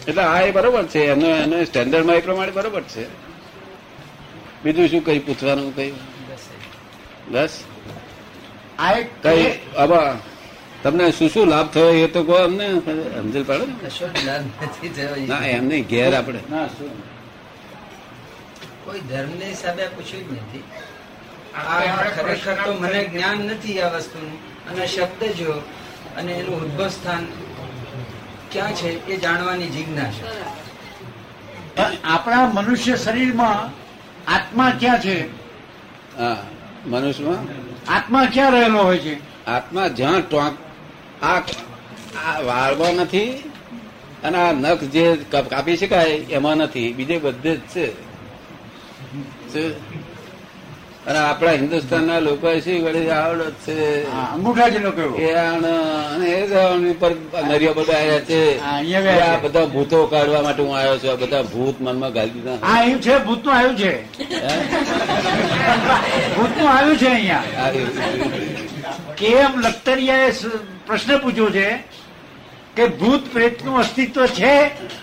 એટલે 0.09 0.23
હા 0.23 0.41
એ 0.41 0.51
બરોબર 0.51 0.87
છે. 0.87 0.99
એનો 0.99 1.27
એનો 1.27 1.65
સ્ટેન્ડર્ડમાં 1.65 2.17
એ 2.17 2.21
પ્રમાણે 2.21 2.53
બરોબર 2.53 2.83
છે. 2.83 3.07
બીજું 4.65 4.89
શું 4.89 5.05
કઈ 5.05 5.19
પૂછવાનું 5.19 5.77
કઈ? 5.77 5.93
બસ. 7.29 7.49
આ 8.79 8.93
કઈ 9.23 9.53
હવે 9.77 10.32
તમને 10.83 11.05
શું 11.13 11.29
શું 11.29 11.47
લાભ 11.49 11.69
થયો 11.75 11.91
એ 11.95 12.07
તો 12.07 12.21
કહો 12.25 12.35
અમને. 12.45 12.67
સમજણ 12.69 13.43
પડે 13.43 13.65
ને. 13.67 15.27
ના 15.27 15.41
એમ 15.47 15.65
નહીં 15.69 15.85
ઘેર 15.91 16.13
આપણે. 16.15 16.39
કોઈ 16.39 16.61
ધર્મ 16.69 17.01
કોઈ 18.85 19.01
ધર્મને 19.11 19.47
હિસાબે 19.47 19.85
પૂછ્યું 19.87 20.25
જ 20.29 20.33
નથી. 20.33 20.65
ખરેખર 22.17 22.55
તો 22.65 22.73
મને 22.73 23.01
જ્ઞાન 23.05 23.39
નથી 23.39 23.81
આ 23.81 23.89
વસ્તુનું. 23.89 24.37
અને 24.71 24.87
શબ્દ 24.87 25.23
જો 25.39 25.53
અને 26.17 26.33
એનું 26.33 26.57
ઉદ્ભવ 26.63 26.89
સ્થાન 26.89 27.27
ક્યાં 28.53 28.73
છે 28.73 28.89
એ 29.07 29.17
જાણવાની 29.17 29.67
જિજ્ઞાસા 29.67 30.35
પણ 31.77 31.93
આપણા 32.05 32.43
મનુષ્ય 32.55 32.97
શરીરમાં 32.97 33.59
આત્મા 34.33 34.73
ક્યાં 34.81 35.01
છે? 35.01 35.17
હા 36.19 36.37
મનુષ્યમાં? 36.87 37.41
આત્મા 37.95 38.23
ક્યાં 38.33 38.53
રહેલો 38.53 38.81
હોય 38.83 38.99
છે? 38.99 39.15
આત્મા 39.47 39.89
જ્યાં 39.89 40.21
ટોંક 40.29 40.59
આ 41.23 42.41
વાળમાં 42.41 42.95
નથી 42.95 43.31
અને 44.25 44.39
આ 44.39 44.53
નખ 44.53 44.83
જે 44.85 45.17
કાપ- 45.31 45.77
શકાય 45.77 46.11
એમાં 46.11 46.57
નથી 46.57 46.93
બીજે 46.93 47.19
બધે 47.19 47.57
જ 47.57 47.61
છે? 47.61 47.87
અને 51.07 51.19
આપણા 51.19 51.53
હિન્દુસ્તાનના 51.61 52.21
લોકો 52.27 52.49
શું 52.65 52.79
વળી 52.85 53.11
આવડત 53.11 53.57
છે? 53.67 53.77
અંગૂઠા 54.35 54.69
જેલો 54.75 54.91
એ 55.19 55.31
અને 55.45 55.73
એ 56.35 56.47
જવાની 56.51 56.95
પર 57.01 57.13
નરિયા 57.49 57.77
બધા 57.79 57.99
આવ્યા 58.03 58.27
છે. 58.29 58.41
અહીંયા 58.73 59.31
આ 59.33 59.41
બધા 59.45 59.67
ભૂતો 59.75 59.99
કાઢવા 60.13 60.43
માટે 60.47 60.63
હું 60.63 60.75
આવ્યો 60.79 60.99
છું 61.03 61.11
આ 61.13 61.21
બધા 61.23 61.43
ભૂત 61.55 61.77
મનમાં 61.87 62.13
ગાલી 62.17 62.35
દીધા. 62.37 62.59
હા 62.67 62.85
એ 62.85 62.93
છે 63.07 63.15
ભૂતનું 63.27 63.55
આવ્યું 63.55 63.77
છે. 63.81 63.93
ભૂત 66.37 66.53
ભૂતનું 66.53 66.69
આવ્યું 66.69 66.99
છે 67.03 67.09
અહીંયા. 67.09 67.45
કેમ 69.19 69.53
લખતરિયાએ 69.65 70.31
પ્રશ્ન 70.87 71.11
પૂછ્યો 71.25 71.51
છે 71.57 71.67
કે 72.77 72.85
ભૂત 73.01 73.25
પ્રેતનું 73.33 73.79
અસ્તિત્વ 73.79 74.27
છે? 74.27 74.55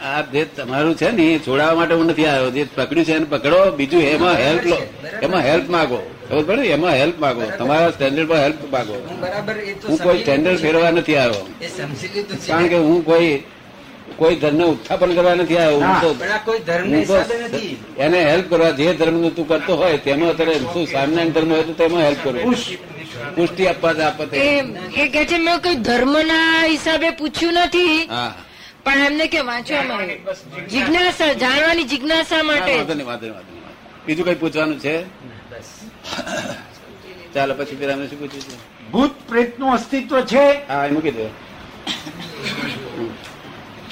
આ 0.03 0.21
જે 0.33 0.45
તમારું 0.57 0.95
છે 0.97 1.11
ને 1.11 1.25
એ 1.33 1.39
છોડાવવા 1.39 1.75
માટે 1.75 1.93
હું 1.93 2.07
નથી 2.11 2.25
આવ્યો. 2.25 2.49
જે 2.55 2.63
પકડ્યું 2.75 3.05
છે 3.05 3.15
એને 3.15 3.25
પકડો 3.25 3.59
બીજું 3.77 4.01
એમાં 4.13 4.35
હેલ્પ 4.45 4.65
લો. 4.71 4.79
એમાં 5.21 5.43
હેલ્પ 5.49 5.69
માગો. 5.69 5.99
ખબર 6.29 6.43
પડે? 6.47 6.63
એમાં 6.77 6.95
હેલ્પ 7.01 7.17
માગો. 7.19 7.43
તમારા 7.59 7.91
સ્ટેન્ડર્ડ 7.91 8.29
પર 8.31 8.39
હેલ્પ 8.45 8.59
માગો. 8.71 8.95
હું 9.09 9.19
બરાબર 9.21 9.55
એ 9.69 9.73
તો 9.73 9.87
હું 9.87 9.97
કોઈ 10.05 10.19
સ્ટેન્ડર્ડ 10.23 10.59
ફેરવા 10.65 10.91
નથી 10.91 11.15
આવ્યો. 11.15 11.45
કારણ 12.47 12.67
કે 12.67 12.77
હું 12.87 13.05
કોઈ 13.05 13.31
કોઈ 14.17 14.35
ધર્મ 14.35 14.61
ઉત્થાપન 14.73 15.11
કરવા 15.17 15.35
નથી 15.35 15.57
આવ્યો. 15.57 15.79
હું 15.81 15.95
તો 16.01 17.17
એને 18.05 18.19
હેલ્પ 18.31 18.45
કરવા 18.49 18.71
જે 18.79 18.93
ધર્મ 18.93 19.29
તું 19.37 19.47
કરતો 19.47 19.73
હોય 19.81 19.97
તેમાં 19.97 20.29
અત્યારે 20.33 20.55
શું 20.73 20.85
સ્વામિનારાયણ 20.87 21.35
ધર્મ 21.35 21.49
હોય 21.55 21.63
તો 21.63 21.73
તેમાં 21.73 22.03
હેલ્પ 22.07 22.19
કરો. 22.23 22.39
પુષ્ટિ 23.35 23.67
આપવા 23.67 23.93
જ 23.93 23.99
એ 24.97 25.07
કે 25.07 25.25
છે 25.25 25.37
મેં 25.37 25.57
કોઈ 25.57 25.75
ધર્મના 25.75 26.63
હિસાબે 26.65 27.09
પૂછ્યું 27.09 27.53
નથી. 27.53 28.09
પણ 28.83 28.99
એમને 28.99 29.27
કે 29.27 29.39
વાંચવામાં 29.39 30.07
જિજ્ઞાસા. 30.67 31.33
જાણવાની 31.33 31.83
જિજ્ઞાસા 31.83 32.43
માટે. 32.43 32.73
બીજું 34.05 34.25
કઈ 34.25 34.35
પૂછવાનું 34.35 34.79
છે? 34.79 34.95
ચાલો 37.33 37.53
પછી 37.53 37.75
પેલા 37.75 37.95
શું 37.95 38.19
પૂછ્યું 38.19 38.43
છે? 38.43 38.91
ભૂત 38.91 39.11
પ્રેતનું 39.29 39.73
અસ્તિત્વ 39.73 40.21
છે? 40.21 40.45
હા 40.67 40.85
એ 40.85 40.91
મૂકી 40.91 41.11
દે. 41.11 41.27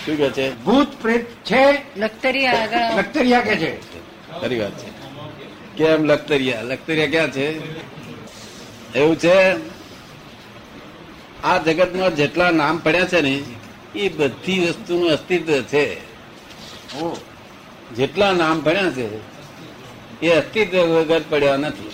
શું 0.06 0.18
કે 0.18 0.30
છે? 0.30 0.46
ભૂત 0.64 0.88
પ્રેત 1.02 1.26
છે? 1.52 1.64
લખતરિયા 2.00 2.54
આગળ 2.54 3.00
લખતરિયા 3.00 3.42
કે 3.42 3.56
છે? 3.56 3.72
ખરી 4.42 4.60
વાત 4.60 4.78
છે. 4.78 4.90
કેમ 5.78 6.04
લખતરિયા? 6.04 6.62
લખતરિયા 6.62 7.08
ક્યાં 7.08 7.32
છે? 7.32 7.48
એવું 8.98 9.16
છે? 9.20 9.40
આ 11.44 11.58
જગતમાં 11.58 12.16
જેટલા 12.16 12.52
નામ 12.52 12.78
પડ્યા 12.78 13.06
છે 13.06 13.22
ને, 13.22 13.42
એ 13.96 14.10
બધી 14.10 14.60
વસ્તુનું 14.60 15.12
અસ્તિત્વ 15.12 15.62
છે. 15.64 15.86
જેટલા 17.96 18.32
નામ 18.34 18.62
પડ્યા 18.62 18.92
છે, 18.92 19.08
એ 20.22 20.30
અસ્તિત્વ 20.30 20.78
વગર 20.78 21.22
પડ્યા 21.30 21.58
નથી? 21.58 21.90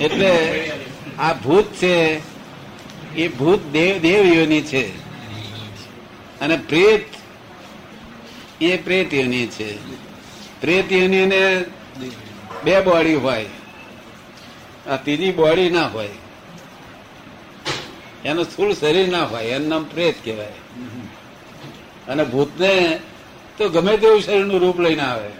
એટલે 0.00 0.32
આ 1.18 1.32
ભૂત 1.34 1.66
છે, 1.74 1.96
એ 3.16 3.28
ભૂત 3.28 3.62
દેવ 3.72 3.98
દેવ 3.98 4.22
છે. 4.62 4.84
અને 6.40 6.56
પ્રેત, 6.68 7.04
એ 8.60 8.76
પ્રેત 8.76 9.10
છે. 9.50 9.70
પ્રેત 10.60 10.92
યોનીને 10.92 11.64
બે 12.64 12.80
બોડી 12.80 13.14
હોય. 13.14 13.44
આ 14.88 14.96
ત્રીજી 14.96 15.32
બોડી 15.32 15.70
ના 15.70 15.86
હોય. 15.86 16.08
એનું 18.24 18.44
સ્થૂળ 18.44 18.72
શરીર 18.72 19.08
ના 19.08 19.24
હોય 19.24 19.44
એનું 19.44 19.68
નામ 19.68 19.84
પ્રેત 19.84 20.14
કહેવાય. 20.24 20.52
અને 22.08 22.24
ભૂતને 22.24 22.98
તો 23.58 23.68
ગમે 23.68 23.96
તેવું 23.96 24.22
શરીરનું 24.22 24.60
રૂપ 24.60 24.80
લઈને 24.80 25.02
આવે. 25.02 25.30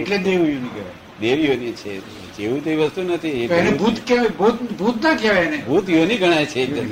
એટલે 0.00 0.18
દેવયુની 0.18 0.68
કહેવાય. 0.68 0.92
દેવીઓની 1.20 1.72
છે. 1.72 2.18
જેવું 2.36 2.64
તે 2.64 2.74
વસ્તુ 2.76 3.02
નથી 3.02 3.28
એને 3.28 3.70
ભૂત 3.70 3.94
કહેવાય 4.06 4.28
ભૂત 4.28 4.72
ભૂત 4.72 5.04
ના 5.04 5.14
કહેવાય 5.14 5.40
એને. 5.40 5.56
ભૂત 5.56 5.90
યોની 5.90 6.16
ગણાય 6.16 6.46
છે 6.46 6.60
એકદમ. 6.60 6.88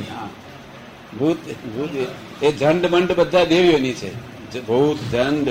ભૂત 1.19 1.39
ભૂત 1.49 1.91
એ 2.43 2.53
ઝંડ 2.53 2.87
મંડ 2.87 3.13
બધા 3.13 3.45
દેવીઓની 3.45 3.93
છે. 3.93 4.15
ભૂત 4.61 5.13
ઝંડ 5.13 5.49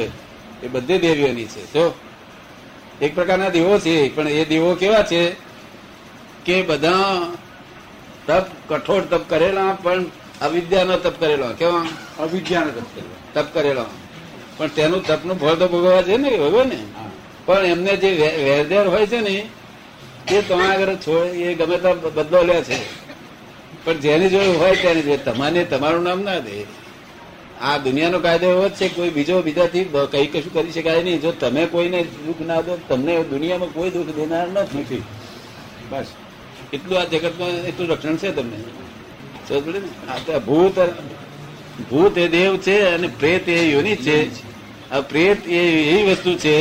એ 0.63 0.67
બધે 0.67 0.97
દેવીઓની 0.97 1.45
છે. 1.45 1.65
જો 1.65 1.93
એક 3.01 3.15
પ્રકારના 3.15 3.49
દેવો 3.49 3.79
છે 3.79 4.15
પણ 4.15 4.29
એ 4.29 4.45
દેવો 4.45 4.75
કેવા 4.75 5.03
છે 5.03 5.31
કે 6.45 6.61
બધા 6.61 7.27
તપ 8.27 8.73
કઠોર 8.73 9.01
તપ 9.01 9.29
કરેલા 9.29 9.77
પણ 9.83 10.03
અવિદ્યાનો 10.41 10.97
તપ 10.97 11.19
કરેલો. 11.19 11.47
કેવા? 11.47 11.87
અવિદ્યાનો 12.19 12.71
તપ 12.71 12.83
કરેલો. 12.95 13.15
તપ 13.33 13.53
કરેલો. 13.53 13.85
પણ 14.57 14.67
તેનું 14.67 15.07
તપનું 15.07 15.39
ફળ 15.39 15.53
તો 15.53 15.67
ભોગવવા 15.67 16.01
છે 16.01 16.17
ને 16.17 16.37
ભોગવે 16.37 16.63
ને? 16.63 16.77
પણ 17.45 17.65
એમને 17.65 17.97
જે 17.97 18.11
વેરદેર 18.43 18.87
હોય 18.87 19.07
છે 19.07 19.19
ને 19.19 19.49
એ 20.31 20.41
તમારા 20.41 20.73
આગળ 20.73 20.95
છોડ 20.95 21.27
એ 21.27 21.53
ગમે 21.53 21.77
ત્યાં 21.77 22.01
બદલો 22.01 22.43
લે 22.43 22.61
છે. 22.63 23.05
પણ 23.85 23.93
જેની 23.93 24.29
જોડે 24.29 24.47
હોય 24.47 24.75
તેની 24.75 25.01
જોડે. 25.01 25.17
તમારે 25.17 25.63
તમારું 25.65 26.03
નામ 26.03 26.21
ના 26.21 26.39
દે. 26.39 26.84
આ 27.65 27.77
દુનિયાનો 27.77 28.19
કાયદો 28.19 28.47
એવો 28.47 28.65
જ 28.69 28.71
છે 28.71 28.87
કોઈ 28.87 29.09
બીજો 29.09 29.35
બીજાથી 29.41 29.83
કઈ 30.11 30.27
કશું 30.27 30.53
કરી 30.53 30.71
શકાય 30.71 31.03
નહીં. 31.03 31.21
જો 31.21 31.31
તમે 31.31 31.65
કોઈને 31.65 31.99
દુઃખ 32.25 32.41
ના 32.47 32.61
દો 32.61 32.77
તમને 32.89 33.13
દુનિયામાં 33.23 33.71
કોઈ 33.73 33.89
દુઃખ 33.89 34.11
દેનાર 34.15 34.47
નથી. 34.47 35.01
બસ. 35.89 36.05
એટલું 36.73 36.99
આ 36.99 37.03
જગતમાં 37.03 37.49
એટલું 37.69 37.87
રક્ષણ 37.89 38.17
છે 38.17 38.29
તમને? 38.31 38.57
આ 40.35 40.37
ભૂત 40.39 40.77
ભૂત 41.89 42.17
એ 42.17 42.27
દેવ 42.27 42.57
છે 42.57 42.77
અને 42.93 43.07
પ્રેત 43.19 43.49
એ 43.49 43.57
યોનિ 43.71 43.95
છે. 43.95 44.19
આ 44.91 45.01
પ્રેત 45.01 45.47
એ 45.47 45.61
એવી 45.91 46.05
વસ્તુ 46.11 46.31
છે 46.37 46.57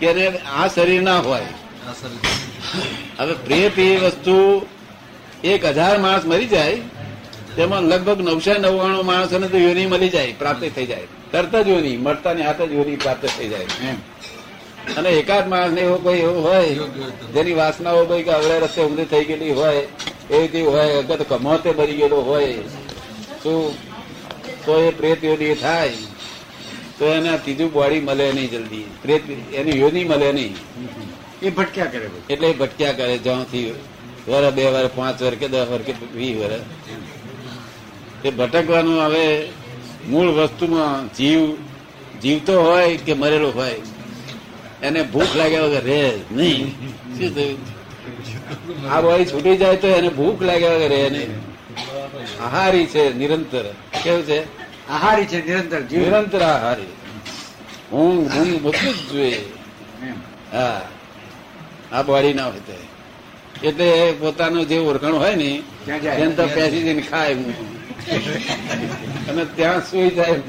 કે 0.00 0.08
આ 0.60 0.68
શરીર 0.68 1.02
ના 1.02 1.18
હોય. 1.20 1.46
હવે 3.18 3.34
પ્રેત 3.46 3.78
એ 3.78 3.96
વસ્તુ 3.96 4.36
એક 5.44 5.64
હજાર 5.64 5.98
માણસ 5.98 6.24
મરી 6.24 6.46
જાય 6.46 6.76
તેમાં 7.56 7.82
લગભગ 7.82 8.20
નવસો 8.20 8.52
નવ્વાણું 8.54 9.06
માણસોને 9.06 9.48
તો 9.48 9.58
યોની 9.58 9.86
મળી 9.86 10.08
જાય 10.08 10.32
પ્રાપ્ત 10.32 10.70
થઈ 10.74 10.86
જાય. 10.86 11.06
તરત 11.32 11.56
જ 11.56 11.68
યોની 11.68 11.96
મળતાની 11.96 12.42
હાથ 12.42 12.62
જ 12.62 12.72
યોની 12.72 12.96
પ્રાપ્ત 12.96 13.26
થઈ 13.38 13.48
જાય. 13.48 13.66
એમ. 13.88 13.94
અને 14.96 15.10
એકાદ 15.10 15.48
માણસ 15.48 15.78
એવો 15.78 15.96
કોઈ 15.96 16.18
એવો 16.18 16.40
હોય 16.40 16.68
જેની 17.34 17.52
વાસનાઓ 17.52 18.04
કોઈ 18.04 18.22
કે 18.22 18.30
અવળે 18.30 18.58
રસ્તે 18.58 18.82
ઊંધી 18.82 19.04
થઈ 19.04 19.24
ગયેલી 19.24 19.50
હોય 19.50 19.76
એવી 19.76 20.38
રીતે 20.38 20.62
હોય 20.62 20.92
અગર 20.92 21.22
કમોતે 21.22 21.72
ભરી 21.72 21.92
ગયેલો 21.92 22.20
હોય 22.20 22.52
શું? 23.42 23.74
તો 24.64 24.78
એ 24.78 24.90
પ્રેત 24.90 25.24
યોની 25.24 25.54
થાય. 25.54 25.90
તો 26.98 27.04
એને 27.04 27.38
ત્રીજું 27.38 27.72
બોડી 27.72 28.00
મળે 28.00 28.32
નહીં 28.32 28.50
જલ્દી. 28.50 28.84
પ્રેત 29.02 29.22
એની 29.54 29.78
યોની 29.80 30.04
મળે 30.04 30.32
નહીં. 30.32 30.56
એ 31.42 31.50
ભટક્યા 31.50 31.84
કરે 31.84 32.10
એટલે 32.30 32.52
ભટક્યા 32.52 32.92
કરે 32.92 33.18
જ્યાંથી 33.18 33.74
વર 34.28 34.50
બે 34.50 34.64
વર 34.66 34.86
પાંચ 34.86 35.22
વર 35.22 35.34
કે 35.34 35.48
દસ 35.48 35.66
વર 35.68 35.82
કે 35.82 35.94
વીસ 36.14 36.36
વર. 36.36 36.50
એ 38.24 38.30
ભટકવાનું 38.30 39.02
હવે 39.02 39.48
મૂળ 40.08 40.28
વસ્તુમાં 40.28 41.14
જીવ 41.14 41.56
જીવતો 42.22 42.62
હોય 42.62 42.96
કે 42.96 43.14
મરેલો 43.14 43.50
હોય 43.50 43.80
એને 44.82 45.02
ભૂખ 45.02 45.36
લાગ્યા 45.36 45.62
વગર 45.62 45.84
રહે 45.84 46.12
નહીં. 46.32 46.70
શું 47.18 47.34
થયું? 47.34 47.82
આ 48.90 49.00
વય 49.00 49.24
છૂટી 49.24 49.56
જાય 49.56 49.76
તો 49.76 49.88
એને 49.88 50.08
ભૂખ 50.08 50.42
લાગ્યા 50.42 50.74
વગર 50.74 50.88
રહે 50.88 51.10
નહીં. 51.10 51.52
આહારી 52.44 52.86
છે 52.86 53.14
નિરંતર. 53.14 53.62
કેવું 54.04 54.22
છે? 54.22 54.42
આહારી 54.88 55.26
છે 55.26 55.46
નિરંતર 55.46 55.80
જીવ. 55.80 56.00
નિરંતર 56.00 56.42
આહારી. 56.42 56.92
ઊંઘ 57.92 58.36
ઊંઘ 58.36 58.60
બધું 58.62 58.94
જ 58.94 59.12
જોઈએ. 59.12 59.44
હા. 60.52 60.80
આ 61.92 62.02
બોડી 62.02 62.32
ના 62.32 62.46
હોય 62.46 62.58
તે. 62.58 62.92
એટલે 63.68 64.12
પોતાનું 64.18 64.68
જે 64.68 64.78
ઓળખાણ 64.78 65.12
હોય 65.12 65.34
ને 65.34 65.62
ત્યાં. 65.84 66.36
તો 66.36 66.46
પેસી 66.46 66.80
જઈને 66.80 67.02
ખાય 67.02 67.34
અને 69.28 69.44
ત્યાં 69.56 69.80
સુઈ 69.82 70.10
જાય 70.10 70.40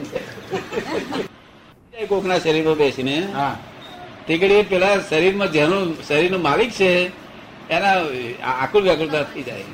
કોકના 2.10 2.40
શરીરમાં 2.40 2.78
બેસીને 2.78 3.16
હા. 3.34 3.56
તે 4.28 4.38
પેલા 4.70 5.00
શરીરમાં 5.10 5.52
જેનું 5.52 5.86
શરીરનો 6.08 6.38
માલિક 6.40 6.72
છે 6.72 6.90
એના 7.70 7.98
આકુલ 8.56 8.84
વ્યાકુળતા 8.84 9.24
થઈ 9.24 9.44
જાય. 9.44 9.66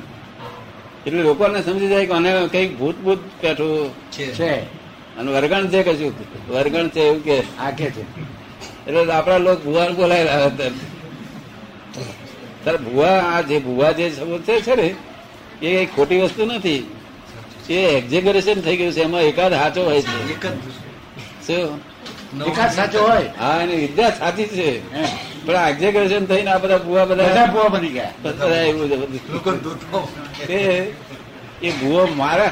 એટલે 1.06 1.22
લોકોને 1.24 1.62
સમજી 1.62 1.88
જાય 1.88 2.06
કે 2.06 2.14
અને 2.14 2.32
કંઈક 2.48 2.72
ભૂત 2.80 2.98
ભૂત 2.98 3.20
બેઠું 3.42 3.90
છે. 4.12 4.26
અને 5.18 5.30
વર્ગણ 5.32 5.68
છે 5.68 5.84
કશું? 5.84 6.14
વર્ગણ 6.50 6.88
છે 6.90 7.02
એવું 7.02 7.24
કે. 7.24 7.38
આંખે 7.60 7.92
છે. 7.92 8.04
એટલે 8.88 9.14
આપણા 9.14 9.38
લોકો 9.38 9.62
ભુવા 9.64 9.90
બોલાય 9.90 10.24
રહ્યા 10.24 10.50
હતા 10.50 10.72
તારે 12.64 12.78
ભુવા 12.78 13.18
આ 13.30 13.42
જે 13.42 13.60
ભુવા 13.60 13.92
જે 13.92 14.06
શબ્દ 14.10 14.42
છે 14.46 14.62
છે 14.62 14.76
ને 14.76 14.88
એ 15.62 15.70
કઈ 15.76 15.86
ખોટી 15.86 16.22
વસ્તુ 16.22 16.46
નથી. 16.46 16.82
એ 17.70 17.74
એક્ઝેગરેશન 17.74 18.62
થઈ 18.62 18.78
ગયું 18.78 18.94
છે. 18.94 19.02
એમાં 19.02 19.22
એકાદ 19.22 19.54
સાચો 19.54 19.84
હોય 19.84 20.02
છે. 20.02 20.34
શું? 21.48 21.82
એકાદ 22.46 22.72
સાચો 22.72 23.00
હોય? 23.00 23.32
હા 23.40 23.60
એની 23.62 23.76
વિદ્યા 23.76 24.10
સાચી 24.10 24.44
છે. 24.44 24.70
પણ 25.46 25.56
આ 25.56 25.70
એક્ઝેગરેશન 25.70 26.26
થઈને 26.26 26.52
આ 26.52 26.58
બધા 26.58 26.78
ભુવા 26.78 27.06
બધા 27.06 27.24
બધા 27.24 27.46
ભૂવા 27.46 27.68
બની 27.68 27.90
ગયા. 27.90 28.12
બધા 28.22 28.62
એવું 28.62 28.90
છે 28.90 28.96
બધું. 28.96 30.48
તે 30.48 30.94
એ 31.62 31.72
ભુવો 31.72 32.08
મારે 32.16 32.48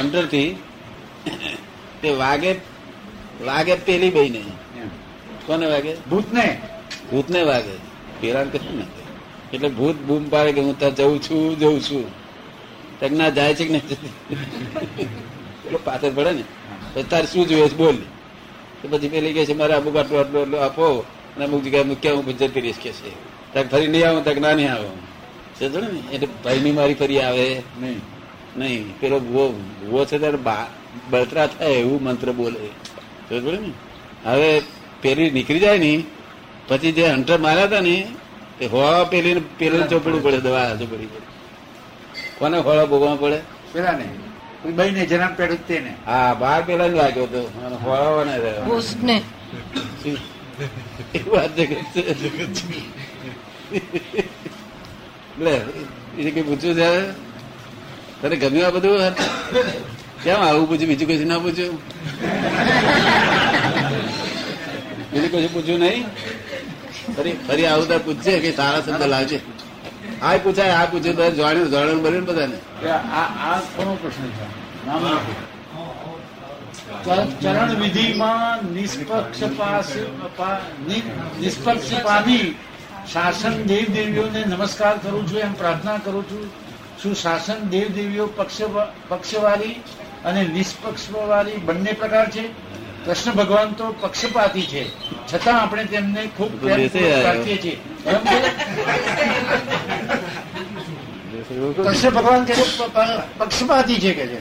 અંદરથી 0.00 0.56
તે 2.02 2.10
વાગે 2.10 2.52
વાગે 3.44 3.74
પેલી 3.74 4.06
એમ. 4.06 4.88
કોને 5.46 5.66
વાગે? 5.66 5.94
ભૂતને. 6.10 6.60
ભૂતને 7.10 7.42
વાગે. 7.42 7.76
પેલા 8.20 8.44
કશું 8.44 8.78
ને 8.78 8.84
એટલે 9.52 9.68
ભૂત 9.68 9.96
બૂમ 9.96 10.28
પાડે 10.28 10.52
કે 10.52 10.60
હું 10.60 10.78
ત્યાં 10.78 10.94
જઉં 10.94 11.22
છું 11.22 11.58
જઉં 11.58 11.80
છું. 11.80 12.23
તક 13.08 13.34
જાય 13.34 13.54
છે 13.54 13.64
કે 13.64 13.72
નહીં? 13.72 13.98
પાછળ 15.84 16.10
પડે 16.14 16.30
ને 16.30 16.44
પછી 16.94 17.02
તારે 17.02 17.26
શું 17.26 17.48
જોઈએ 17.48 17.68
છે 17.68 17.76
બોલ. 17.76 17.96
તો 18.82 18.88
પછી 18.90 19.08
પેલી 19.08 19.32
કે 19.32 19.46
છે 19.46 19.52
મારે 19.52 19.74
અમુક 19.74 19.96
આટલું 19.96 20.20
આટલું 20.20 20.42
આટલું 20.42 20.64
આપો 20.64 21.04
અને 21.36 21.44
અમુક 21.44 21.64
જગ્યાએ 21.64 21.82
મૂક્યા 21.82 22.12
હું 22.12 22.26
જતી 22.26 22.48
કરીશ 22.48 22.76
કે 22.82 22.92
છે. 22.92 23.10
ત્યાં 23.52 23.68
ફરી 23.68 23.86
નહીં 23.86 24.08
આવું 24.08 24.24
તક 24.24 24.38
ના 24.38 24.54
નહીં 24.54 24.72
આવું. 24.72 24.98
સમજો 25.60 25.80
ને? 25.80 25.88
એટલે 26.12 26.28
ભાઈની 26.44 26.72
મારી 26.72 26.94
ફરી 26.94 27.20
આવે. 27.20 27.62
નહીં. 27.80 28.00
નહીં. 28.56 29.00
પેલો 29.00 29.20
ભૂવો 29.20 29.50
ભૂવો 29.50 30.04
છે 30.04 30.18
ત્યારે 30.18 30.38
બળતરા 31.10 31.46
થાય 31.46 31.70
એવું 31.70 32.02
મંત્ર 32.02 32.32
બોલે. 32.32 32.68
સમજો 33.28 33.50
ને? 33.50 33.72
હવે 34.24 34.62
પેલી 35.00 35.30
નીકળી 35.30 35.58
જાય 35.58 35.78
ને 35.78 36.04
પછી 36.68 36.92
જે 36.92 37.06
હંટર 37.06 37.38
માર્યા 37.38 37.64
હતા 37.64 37.80
ને 37.80 38.06
તે 38.58 38.66
હોવા 38.66 39.04
પેલી 39.04 39.42
પેલું 39.58 39.88
ચોપડું 39.88 40.22
પડે 40.22 40.38
દવા 40.38 40.76
ચોપડી. 40.76 41.06
પડે 41.06 41.34
કોને 42.38 42.58
હોળા 42.58 42.84
ભોગવવા 42.84 43.16
પડે? 43.16 43.38
પેલા 43.72 43.96
ને 44.00 44.06
બહીને 44.76 45.02
જન્મ 45.06 45.32
પેડું 45.38 45.60
તેને. 45.68 45.92
હા 46.06 46.34
બાર 46.40 46.60
પેલા 46.66 46.88
જ 46.88 46.94
લાગ્યો 47.00 47.24
હતો 47.24 47.40
રહ્યો. 48.44 48.82
ને 49.02 49.16
એ 51.14 51.18
વાત 51.32 51.50
જગત 51.56 51.74
છે. 51.94 52.02
લે 55.44 55.54
કઈ 56.34 56.42
પૂછ્યું 56.48 56.76
છે 56.78 56.88
તને 58.20 58.36
ગમ્યું 58.36 58.66
આ 58.66 58.70
બધું 58.70 58.98
કેમ 60.24 60.40
આવું 60.42 60.66
પૂછ્યું? 60.68 60.90
બીજું 60.90 61.08
કશું 61.08 61.28
ના 61.28 61.38
પૂછ્યું? 61.44 61.76
બીજું 65.12 65.30
કશું 65.32 65.52
પૂછ્યું 65.54 65.80
નહીં? 65.80 66.04
ફરી 67.16 67.34
ફરી 67.48 67.66
આવું 67.66 67.86
તો 67.88 67.96
પૂછશે 68.06 68.32
કે 68.42 68.50
સારા 68.58 68.80
શબ્દ 68.80 69.02
લાવજે. 69.14 69.38
આ 70.22 70.36
પૂછાય 70.36 70.70
આ 70.70 70.84
પૂછ્યું 70.84 71.16
તો 71.16 71.30
જાણ્યું 71.30 71.70
જાણ્યું 71.70 72.02
બન્યું 72.02 72.24
બધાને. 72.24 72.58
આ 72.88 73.60
કોનો 73.76 73.94
પ્રશ્ન 73.94 74.26
છે? 74.26 74.46
ચરણ 77.42 77.74
વિધિમાં 77.74 78.58
નિષ્પક્ષપાતી 81.40 82.54
શાસન 83.12 83.62
દેવ 83.62 83.84
દેવીઓને 83.94 84.44
નમસ્કાર 84.44 84.98
કરું 84.98 85.32
છું 85.32 85.38
એમ 85.38 85.52
પ્રાર્થના 85.52 85.96
કરું 85.96 86.24
છું. 86.30 86.50
શું 87.02 87.14
શાસન 87.14 87.58
દેવ 87.68 87.88
દેવીઓ 87.88 88.26
પક્ષ 88.26 88.60
પક્ષવાળી 89.08 89.72
અને 90.24 90.42
નિષ્પક્ષવાળી 90.44 91.56
બંને 91.56 91.92
પ્રકાર 91.92 92.30
છે? 92.30 92.48
કૃષ્ણ 93.06 93.32
ભગવાન 93.32 93.72
તો 93.72 93.94
પક્ષપાતી 94.00 94.62
છે. 94.62 94.84
છતાં 95.34 95.60
આપણે 95.60 95.84
તેમને 95.84 96.22
ખૂબ. 96.36 96.68
રાખીએ 96.68 97.56
છીએ. 97.62 97.76
એમ 98.06 98.16
કૃષ્ણ 101.76 102.10
ભગવાન 102.10 102.44
કે 102.44 102.52
પક્ષપાતી 103.38 103.94
છે 103.94 104.14
કે 104.14 104.26
છે? 104.26 104.40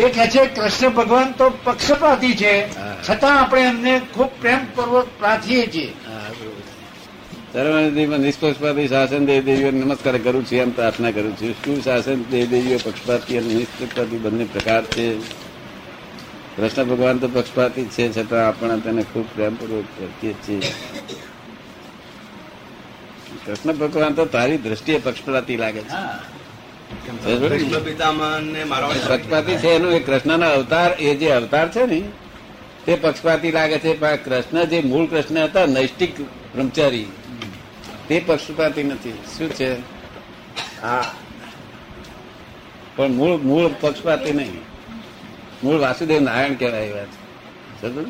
એ 0.00 0.08
કે 0.08 0.26
છે 0.26 0.46
કૃષ્ણ 0.46 0.88
ભગવાન 0.88 1.32
તો 1.32 1.52
પક્ષપાતી 1.64 2.34
છે. 2.34 2.68
છતાં 3.08 3.40
આપણે 3.40 3.62
એમને 3.62 4.00
ખૂબ 4.14 4.30
પ્રેમપૂર્વક 4.40 5.06
પ્રાર્થીએ 5.18 5.66
છીએ. 5.66 5.92
હા, 6.06 8.16
નિષ્પક્ષપાતી 8.16 8.88
શાસન 8.88 9.26
દેવ 9.26 9.44
દેવીઓ 9.44 9.70
નમસ્કાર 9.70 10.18
કરું 10.18 10.44
છું 10.44 10.58
એમ 10.58 10.70
પ્રાર્થના 10.70 11.10
કરું 11.10 11.36
છું. 11.36 11.52
શું 11.52 11.84
શાસન 11.84 12.24
દેવ 12.30 12.50
દેવીઓ 12.50 12.78
પક્ષપાતી 12.84 13.38
અને 13.38 13.54
નિષ્પક્ષપાતી 13.54 14.16
બંને 14.16 14.44
પ્રકાર 14.44 14.84
છે? 14.84 15.16
કૃષ્ણ 16.56 16.84
ભગવાન 16.84 17.18
તો 17.18 17.28
પક્ષપાતી 17.28 17.84
છે 17.84 18.12
છતાં 18.12 18.48
આપણે 18.48 18.78
તેને 18.78 19.02
ખૂબ 19.02 19.26
પ્રેમપૂર્વક 19.34 19.84
રાખીએ 20.00 20.32
છીએ. 20.32 20.60
કૃષ્ણ 23.46 23.72
ભગવાન 23.72 24.14
તો 24.14 24.24
તારી 24.24 24.58
દ્રષ્ટિએ 24.58 24.98
પક્ષપાતી 24.98 25.56
લાગે 25.56 25.80
છે. 25.80 25.98
પક્ષપાતી 29.08 29.56
છે 29.56 29.68
એનું 29.68 29.92
એ 29.92 30.00
કૃષ્ણના 30.00 30.50
અવતાર 30.50 30.92
એ 30.92 31.14
જે 31.16 31.30
અવતાર 31.30 31.70
છે 31.70 31.86
ને 31.86 32.02
તે 32.84 32.94
પક્ષપાતી 32.94 33.52
લાગે 33.52 33.78
છે. 33.78 34.00
પણ 34.00 34.16
કૃષ્ણ 34.16 34.64
જે 34.64 34.80
મૂળ 34.80 35.06
કૃષ્ણ 35.06 35.44
હતા 35.44 35.66
નૈષ્ટિક 35.66 36.20
બ્રહ્મચારી 36.20 37.06
તે 38.08 38.22
પક્ષપાતી 38.26 38.82
નથી. 38.82 39.12
શું 39.38 39.50
છે? 39.50 39.74
હા. 40.82 41.04
પણ 42.96 43.08
મૂળ 43.08 43.36
મૂળ 43.36 43.70
પક્ષપાતી 43.80 44.32
નહીં. 44.32 44.70
મૂળ 45.64 45.78
વાસુદેવ 45.78 46.20
નારાયણ 46.20 46.54
કહેવાય 46.54 46.86
એ 46.86 46.92
વાત 46.92 47.08
સમજો 47.80 48.00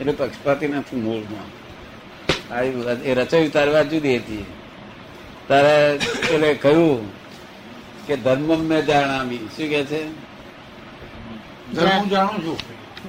એટલે 0.00 0.12
પક્ષપાતી 0.12 0.68
નથી 0.68 0.96
મૂળમાં. 0.96 1.59
એ 3.04 3.14
રચાયું 3.14 3.52
તારી 3.52 3.70
વાત 3.70 3.90
જુદી 3.90 4.16
હતી. 4.16 4.44
તારે 5.48 5.94
એટલે 6.30 6.54
કહ્યું 6.54 7.12
કે 8.06 8.16
ધર્મ 8.16 8.58
મેં 8.58 8.86
જાણામી. 8.86 9.38
શું 9.38 9.68
કે 9.68 9.84
છે? 9.84 10.08
ધર્મ 11.74 12.08
જાણું 12.08 12.46
છું. 12.46 12.58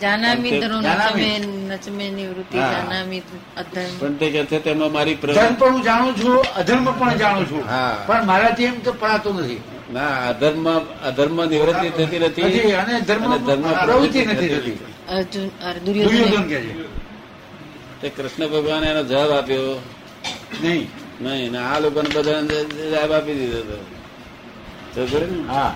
જાનામી 0.02 0.60
ધરો 0.60 0.82
જાનામી. 0.82 1.26
નચમે 1.26 1.40
નચમે 1.76 2.10
નિવૃત્તિ 2.10 2.58
હા. 2.58 2.72
જાનામી 2.72 3.22
અધર્મ. 3.58 3.98
પણ 4.00 4.14
તે 4.14 4.30
કે 4.30 4.46
છે 4.46 4.60
તેમાં 4.60 4.92
મારી 4.92 5.16
ધર્મ 5.16 5.56
પણ 5.56 5.72
હું 5.72 5.84
જાણું 5.84 6.16
છું 6.16 6.42
અધર્મ 6.56 6.92
પણ 7.00 7.18
જાણું 7.18 7.50
છું. 7.50 7.64
હા. 7.70 8.04
પણ 8.08 8.26
મારાથી 8.26 8.64
એમ 8.64 8.80
તો 8.80 8.92
પડાતું 8.92 9.36
નથી. 9.36 9.62
ના 9.94 10.30
અધર્મ 10.30 10.80
અધર્મ 10.80 11.46
નિવૃત્તિ 11.46 11.90
થતી 11.90 12.20
નથી. 12.20 12.72
અને 12.72 13.02
ધર્મ 13.02 13.38
પ્રવૃત્તિ 13.86 14.26
નથી 14.26 14.48
થતી 14.48 14.80
અર્જુન 15.10 15.48
અર 15.48 15.78
દુર્યોધન 15.78 16.18
દુર્યોધન 16.18 16.48
કે 16.48 16.62
છે. 16.62 16.91
તે 18.02 18.10
કૃષ્ણ 18.10 18.48
ભગવાન 18.48 18.84
એનો 18.84 19.04
જવાબ 19.04 19.32
આપ્યો? 19.32 19.82
નહીં. 20.64 20.90
નહીં 21.22 21.52
ને 21.52 21.58
આ 21.58 21.80
લોકોને 21.80 22.10
બધાને 22.10 22.64
જવાબ 22.64 23.14
આપી 23.14 23.34
દીધો 23.34 23.58
હતો 23.58 25.46
હા. 25.48 25.76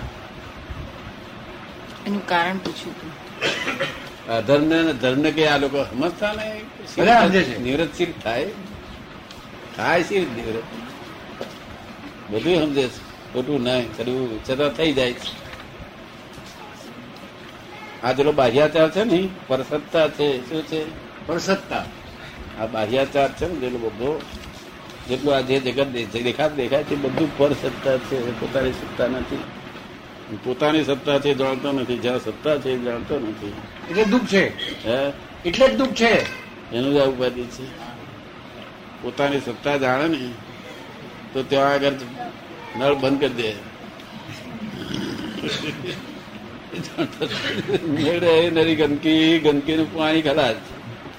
એનું 2.06 2.26
કારણ 2.26 2.58
પૂછ્યું 2.58 2.94
હતું 2.94 3.26
અધર્મ 4.30 4.64
ને 4.64 4.92
ધર્મ 4.92 5.30
કે 5.30 5.46
આ 5.48 5.56
લોકો 5.56 5.84
સમજતા 5.84 6.32
ને 6.32 6.60
બધા 6.98 7.26
સમજે 7.26 7.58
નિવૃત્તશીલ 7.62 8.12
થાય? 8.22 8.46
થાય 9.76 10.02
છે 10.02 10.18
નિવૃત્ત. 10.18 10.64
બધું 12.32 12.60
સમજે 12.60 12.88
છે. 12.88 13.32
ખોટું 13.32 13.62
નહીં 13.62 13.96
કરવું 13.96 14.44
છતાં 14.44 14.68
થઈ 14.68 14.92
જાય 14.92 15.12
છે. 15.12 15.46
આ 18.02 18.12
જેટલો 18.12 18.32
બાહ્યાચાર 18.32 18.90
છે 18.90 19.04
ને? 19.04 19.28
પરસત્તા 19.48 20.08
છે. 20.08 20.48
શું 20.48 20.62
છે? 20.62 20.84
પરસત્તા. 21.26 21.84
આ 22.60 22.66
બાહ્યાચાર 22.66 23.32
છે 23.32 23.48
ને 23.48 23.54
જેટલો 23.54 23.78
બધો 23.78 24.20
જેટલું 25.08 25.36
આ 25.36 25.40
જે 25.40 25.60
જગત 25.60 25.88
દેખાત 26.22 26.56
દેખાય 26.56 26.84
છે 26.84 26.94
બધું 26.94 27.38
પર 27.38 27.52
સત્તા 27.52 27.96
છે 27.96 28.40
પોતાની 28.40 28.72
સત્તા 28.72 29.06
નથી. 29.08 29.42
પોતાની 30.44 30.84
સત્તા 30.84 31.18
છે 31.18 31.34
જાણતો 31.34 31.72
નથી 31.72 31.98
જ્યાં 31.98 32.24
સત્તા 32.24 32.56
છે 32.56 32.78
જાણતો 32.78 33.18
નથી. 33.18 33.52
એટલે 33.90 34.04
દુઃખ 34.04 34.26
છે? 34.26 34.44
હે? 34.88 35.12
એટલે 35.44 35.68
જ 35.68 35.76
દુઃખ 35.76 35.88
છે? 35.88 36.22
એનું 36.72 36.94
જ 36.94 36.96
આ 36.96 37.04
ઉપાધિ 37.04 37.42
છે. 37.42 37.66
પોતાની 39.02 39.40
સત્તા 39.40 39.76
જાણે 39.76 40.08
ને 40.08 40.30
તો 41.32 41.42
ત્યાં 41.42 41.72
આગળ 41.72 41.92
નળ 42.78 42.94
બંધ 42.94 43.20
કરી 43.20 43.28
દે. 43.28 43.52
મેળે 47.88 48.50
નરી 48.50 48.76
ગંદકી 48.76 49.38
ગંદકીનું 49.38 49.94
પાણી 49.94 50.22
ખલાસ. 50.22 50.56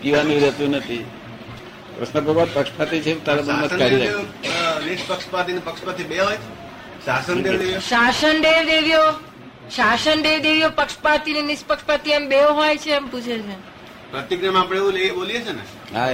પીવાનું 0.01 0.41
રહેતું 0.41 0.69
નથી. 0.69 1.05
કૃષ્ણ 1.97 2.21
ભગવાન 2.21 2.49
પક્ષપાતી 2.49 3.01
છે 3.01 3.11
તારા 3.21 3.43
મનમાં 3.45 3.69
કાઢી 3.71 4.09
નિષ્પક્ષપાતી 4.87 5.59
પક્ષપાતી 5.61 6.05
બે 6.05 6.17
હોય 6.19 6.39
શાસન 7.05 7.37
દેવ 7.43 7.61
શાસન 7.81 8.37
દેવ 8.41 8.59
દેવીઓ 8.65 9.03
શાસન 9.69 10.17
દેવ 10.23 10.37
દેવીઓ 10.41 10.69
પક્ષપાતી 10.71 11.33
ને 11.33 11.41
નિષ્પક્ષપાતી 11.43 12.13
એમ 12.13 12.29
બે 12.29 12.39
હોય 12.51 12.77
છે 12.77 12.91
એમ 12.91 13.05
પૂછે 13.09 13.35
છે. 13.39 13.55
પ્રતિક્રમ 14.11 14.55
આપણે 14.55 14.77
એવું 14.77 15.15
બોલીએ 15.15 15.39
છે 15.41 15.53
ને? 15.53 15.63
હા 15.93 16.09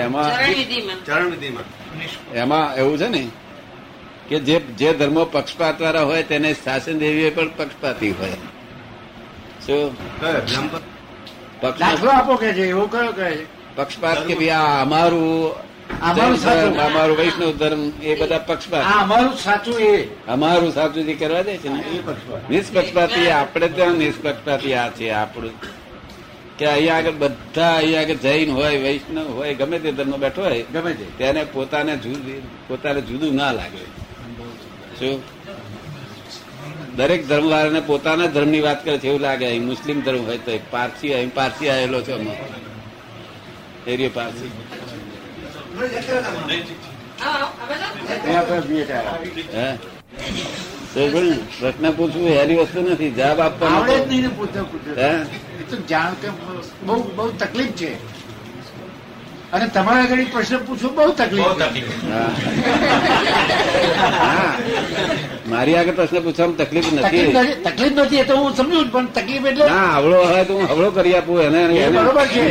એમાં 2.36 2.78
એવું 2.78 2.98
છે 2.98 3.10
ને 3.10 3.22
કે 4.30 4.38
જે 4.42 4.56
જે 4.78 4.90
ધર્મો 4.94 5.24
પક્ષપાત 5.28 5.80
વાળા 5.80 6.06
હોય 6.06 6.24
તેને 6.24 6.50
શાસન 6.56 6.98
દેવીએ 7.00 7.30
પણ 7.32 7.50
પક્ષપાતી 7.52 8.14
હોય. 8.14 8.38
શું? 9.66 9.92
દાખલો 11.62 12.10
આપો 12.12 12.34
કે 12.38 12.54
છે 12.54 12.64
એવું 12.66 12.90
કયો 12.90 13.12
કહે 13.14 13.30
છે 13.32 13.46
પક્ષપાત 13.76 14.20
કે 14.28 14.34
ભાઈ 14.36 14.50
આ 14.52 14.82
અમારું 14.82 15.52
અમારું 16.02 16.38
સાચું. 16.38 16.80
અમારું 16.80 17.18
વૈષ્ણવ 17.18 17.52
ધર્મ 17.52 17.92
એ 18.02 18.16
બધા 18.16 18.38
પક્ષપાત. 18.38 18.84
અમારું 19.02 19.38
સાચું 19.38 19.80
એ. 19.80 20.08
અમારું 20.28 20.72
સાચું 20.74 21.06
જે 21.06 21.14
કરવા 21.14 21.42
દે 21.42 21.58
છે 21.58 21.70
ને 21.70 21.84
નિષ્પક્ષપાતી 22.50 23.30
આપણે 23.30 23.68
ત્યાં 23.68 23.92
નિષ્પક્ષપાતી 23.92 24.74
આ 24.74 24.90
છે 24.90 25.10
આપણું. 25.10 25.52
કે 26.58 26.66
અહીંયા 26.66 26.96
આગળ 26.96 27.12
બધા 27.12 27.76
અહીંયા 27.76 28.02
આગળ 28.02 28.14
જૈન 28.14 28.52
હોય 28.52 28.78
વૈષ્ણવ 28.78 29.28
હોય 29.28 29.54
ગમે 29.54 29.80
તે 29.80 29.92
ધર્મ 29.92 30.18
બેઠો 30.18 30.42
હોય 30.42 30.64
ગમે 30.74 30.94
તે. 30.94 31.06
તેને 31.18 31.44
પોતાને 31.44 31.98
જુદું 31.98 32.68
પોતાને 32.68 33.02
જુદું 33.02 33.36
ના 33.36 33.52
લાગે. 33.52 33.86
શું? 35.00 35.24
દરેક 36.96 37.28
ધર્મ 37.28 37.50
વાળાને 37.50 37.80
પોતાના 37.80 38.26
ધર્મની 38.26 38.62
વાત 38.62 38.86
કરે 38.86 38.98
છે 38.98 39.08
એવું 39.08 39.22
લાગે. 39.22 39.46
અહીં 39.46 39.66
મુસ્લિમ 39.66 40.02
ધર્મ 40.02 40.26
હોય 40.26 40.38
તો 40.38 40.60
પારસી 40.72 41.14
અહીં 41.14 41.34
પારસી 41.34 41.70
આવેલો 41.70 42.02
છે 42.02 42.14
એરિયો 43.88 44.10
પારસી 44.14 44.52
એ 44.52 44.52
આપણે 44.52 44.62
બે 44.62 44.62
ટાળા. 44.70 45.02
હે 45.34 45.52
તો 45.54 45.73
બોલ, 45.73 45.73
પ્રશ્ન 51.60 51.92
પૂછવું 51.92 52.30
એની 52.30 52.56
વસ્તુ 52.56 52.80
નથી 52.82 53.10
જવાબ 53.10 53.40
આપવાનો 53.42 53.80
જાણ 55.88 56.14
કે 56.14 56.30
બહુ 56.86 56.96
બહુ 57.16 57.30
તકલીફ 57.40 57.72
છે. 57.72 57.92
અને 59.54 59.66
તમારા 59.76 60.04
આગળ 60.06 60.24
પ્રશ્ન 60.34 60.62
પૂછવો 60.68 60.90
બહુ 60.98 61.12
તકલીફ. 61.20 61.92
મારી 65.52 65.76
આગળ 65.80 65.96
પ્રશ્ન 66.00 66.18
પૂછવામાં 66.26 66.58
તકલીફ 66.62 66.88
તકલીફ 67.04 67.30
નથી 67.34 67.58
તકલીફ 67.68 67.94
નથી 68.04 68.22
એ 68.24 68.26
તો 68.32 68.36
હું 68.40 68.52
સમજુ 68.60 68.80
પણ 68.94 69.08
તકલીફ 69.18 69.46
એટલે 69.52 69.66
ના 69.74 69.92
હવળો 69.98 70.20
હોય 70.32 70.44
તો 70.50 70.54
હું 70.58 70.66
હવળો 70.72 70.90
કરી 70.98 71.16
આપું 71.20 71.38
એને 71.42 71.62
બરોબર 71.98 72.26
છે. 72.34 72.42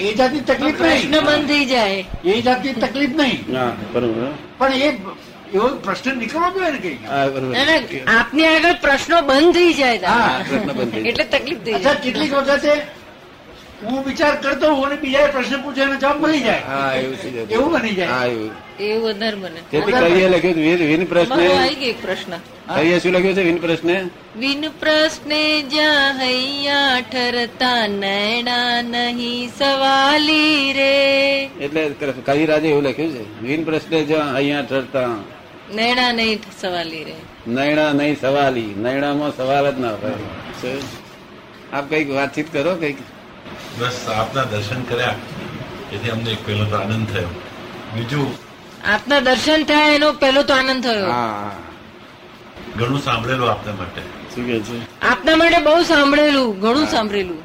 એ 0.00 0.10
જાતની 0.18 0.42
તકલીફ 0.50 0.76
પ્રશ્ન 0.82 1.08
નહીં. 1.10 1.24
બંધ 1.28 1.46
થઈ 1.52 1.64
જાય. 1.66 2.00
એ 2.24 2.42
જાતની 2.42 2.74
તકલીફ 2.84 3.14
નહીં. 3.20 3.40
બરોબર. 3.94 4.28
પણ 4.58 4.74
એ 4.82 4.90
એવો 5.54 5.68
પ્રશ્ન 5.86 6.14
નીકળવો 6.20 6.48
જોઈએ 6.58 6.72
ને 6.74 6.80
કઈ. 7.86 8.02
આપની 8.16 8.46
આગળ 8.52 8.76
પ્રશ્નો 8.84 9.16
બંધ 9.30 9.54
થઈ 9.56 9.72
જાય 9.80 10.08
હા. 10.10 10.34
બંધ 10.78 11.08
એટલે 11.08 11.24
તકલીફ 11.34 11.60
થઈ 11.64 11.74
અચ્છા 11.74 11.88
જાય. 11.88 12.02
કેટલીક 12.04 12.32
વખતે 12.38 12.72
હું 13.82 14.04
વિચાર 14.04 14.40
કરતો 14.40 14.74
હું 14.74 14.86
અને 14.86 14.96
બીજા 14.96 15.26
પ્રશ્ન 15.26 15.62
પૂછે 15.62 15.80
અને 15.80 15.96
જવાબ 15.96 16.20
મળી 16.20 16.40
જાય. 16.40 16.62
હા 16.66 16.94
એવું 16.94 17.16
થઈ 17.16 17.30
જાય. 17.30 17.44
એવું 17.44 17.72
બની 17.72 17.94
જાય. 17.94 18.06
હા 18.06 18.24
એવું. 18.26 18.50
એવું 18.80 19.08
વધારે 19.08 19.36
બને. 19.36 19.60
તેથી 19.70 19.92
કહીએ 19.92 20.28
લખ્યું 20.28 20.54
વિન- 20.54 20.84
વિન 20.84 21.04
પ્રશ્ન 21.04 21.32
આવી 21.34 21.74
ગઈ 21.74 21.92
પ્રશ્ન. 21.92 22.36
કહીએ 22.74 22.98
શું 22.98 23.12
લખ્યું 23.12 23.34
છે? 23.34 23.42
વિન 23.42 23.56
પ્રશ્ન 23.56 23.88
વિન 24.36 24.60
પ્રશ્ને 24.80 25.62
જ્યાં 25.62 26.18
હૈયા 26.20 27.00
ઠરતા 27.00 27.86
નૈણા 27.86 28.82
નહીં 28.82 29.48
સવાલી 29.58 30.72
રે. 30.72 31.44
એટલે 31.44 31.88
કવિ 32.24 32.46
રાજે 32.46 32.68
એવું 32.68 32.82
લખ્યું 32.82 33.12
છે. 33.12 33.42
વિન 33.42 33.64
પ્રશ્ન 33.64 34.04
જ્યાં 34.04 34.36
હૈયા 34.36 34.62
ઠરતા 34.62 35.08
નૈણા 35.74 36.12
નહીં 36.12 36.40
સવાલી 36.60 37.04
રે. 37.04 37.14
નૈણા 37.48 37.92
નહીં 37.92 38.20
સવાલી. 38.20 38.74
નૈણામાં 38.76 39.36
સવાલ 39.36 39.70
જ 39.70 39.80
ના 39.80 39.90
હોય. 39.90 40.12
આપ 41.72 41.90
કંઈક 41.90 42.10
વાતચીત 42.10 42.52
કરો 42.52 42.74
કંઈક 42.74 42.96
બસ 43.78 44.08
આપના 44.08 44.44
દર્શન 44.44 44.82
કર્યા. 44.82 45.14
એથી 45.92 46.10
અમને 46.10 46.30
એક 46.30 46.46
પહેલો 46.46 46.64
તો 46.64 46.76
આનંદ 46.76 47.08
થયો. 47.08 47.28
બીજું? 47.94 48.46
આપના 48.84 49.20
દર્શન 49.20 49.64
થયા 49.64 49.88
એનો 49.88 50.12
પહેલો 50.12 50.42
તો 50.42 50.54
આનંદ 50.54 50.82
થયો. 50.84 51.06
ઘણું 52.76 53.00
સાંભળેલું 53.00 53.50
આપના 53.50 53.74
માટે. 53.74 54.00
શું 54.34 54.46
કે 54.46 54.60
છે? 54.60 55.00
આપના 55.02 55.36
માટે 55.36 55.58
બહુ 55.58 55.82
સાંભળેલું 55.82 56.60
ઘણું 56.60 56.86
સાંભળેલું. 56.86 57.38